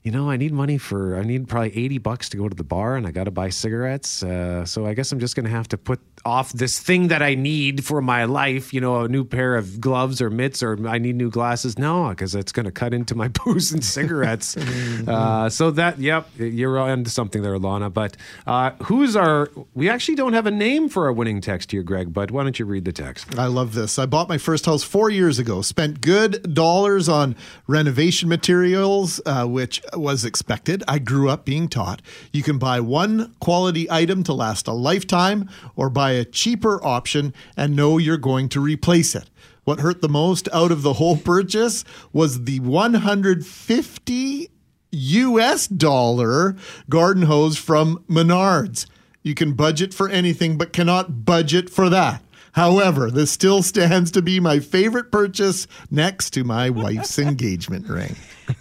[0.06, 2.62] you know, I need money for I need probably eighty bucks to go to the
[2.62, 4.22] bar, and I got to buy cigarettes.
[4.22, 7.22] Uh, so I guess I'm just going to have to put off this thing that
[7.22, 8.72] I need for my life.
[8.72, 11.76] You know, a new pair of gloves or mitts, or I need new glasses.
[11.76, 14.56] No, because it's going to cut into my booze and cigarettes.
[15.08, 17.90] uh, so that, yep, you're onto something there, Lana.
[17.90, 19.50] But uh, who's our?
[19.74, 22.12] We actually don't have a name for our winning text here, Greg.
[22.12, 23.36] But why don't you read the text?
[23.36, 23.98] I love this.
[23.98, 25.62] I bought my first house four years ago.
[25.62, 27.34] Spent good dollars on
[27.66, 30.82] renovation materials, uh, which was expected.
[30.86, 35.48] I grew up being taught you can buy one quality item to last a lifetime,
[35.74, 39.30] or buy a cheaper option and know you're going to replace it.
[39.64, 44.50] What hurt the most out of the whole purchase was the 150
[44.92, 46.56] US dollar
[46.88, 48.86] garden hose from Menards.
[49.22, 52.22] You can budget for anything, but cannot budget for that.
[52.56, 58.16] However, this still stands to be my favorite purchase next to my wife's engagement ring.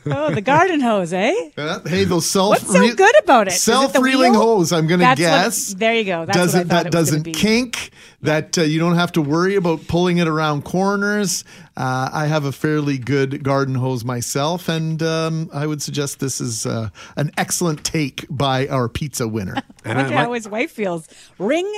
[0.06, 1.34] Oh, the garden hose, eh?
[1.58, 4.74] Uh, hey, those self What's so good about it self-reeling hose.
[4.74, 5.74] I'm going to That's what- guess.
[5.76, 6.26] there you go.
[6.26, 7.32] That's doesn't what I that it doesn't be.
[7.32, 7.92] kink?
[8.22, 11.46] That uh, you don't have to worry about pulling it around corners.
[11.78, 16.42] Uh, I have a fairly good garden hose myself, and um, I would suggest this
[16.42, 19.56] is uh, an excellent take by our pizza winner.
[19.86, 21.08] I wonder how his wife feels.
[21.38, 21.72] Ring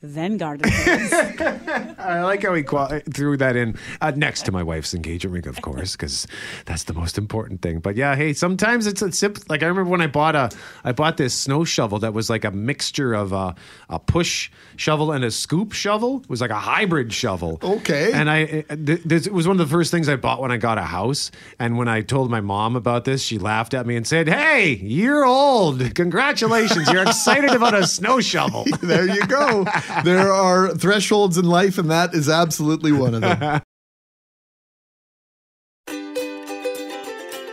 [0.00, 1.12] then garden hose.
[1.98, 5.48] I like how he qual- threw that in uh, next to my wife's engagement ring,
[5.48, 6.26] of course, because
[6.66, 7.80] that's the most important thing.
[7.80, 9.38] But yeah, hey, sometimes it's a sip.
[9.48, 10.50] Like I remember when I bought a,
[10.84, 13.56] I bought this snow shovel that was like a mixture of a,
[13.88, 16.20] a push shovel and a scoop shovel.
[16.22, 17.58] It was like a hybrid shovel.
[17.62, 18.12] Okay.
[18.12, 20.58] And I, th- this it was one of the first things I bought when I
[20.58, 21.32] got a house.
[21.58, 24.76] And when I told my mom about this, she laughed at me and said, "Hey,
[24.76, 25.94] you're old.
[25.96, 29.64] Congratulations, you're excited about a snow shovel." there you go.
[30.04, 33.62] There are thresholds in life, and that is absolutely one of them.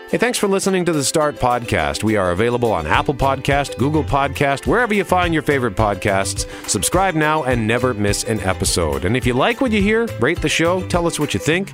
[0.09, 2.03] Hey, thanks for listening to the Start Podcast.
[2.03, 6.47] We are available on Apple Podcast, Google Podcast, wherever you find your favorite podcasts.
[6.69, 9.03] Subscribe now and never miss an episode.
[9.03, 11.73] And if you like what you hear, rate the show, tell us what you think.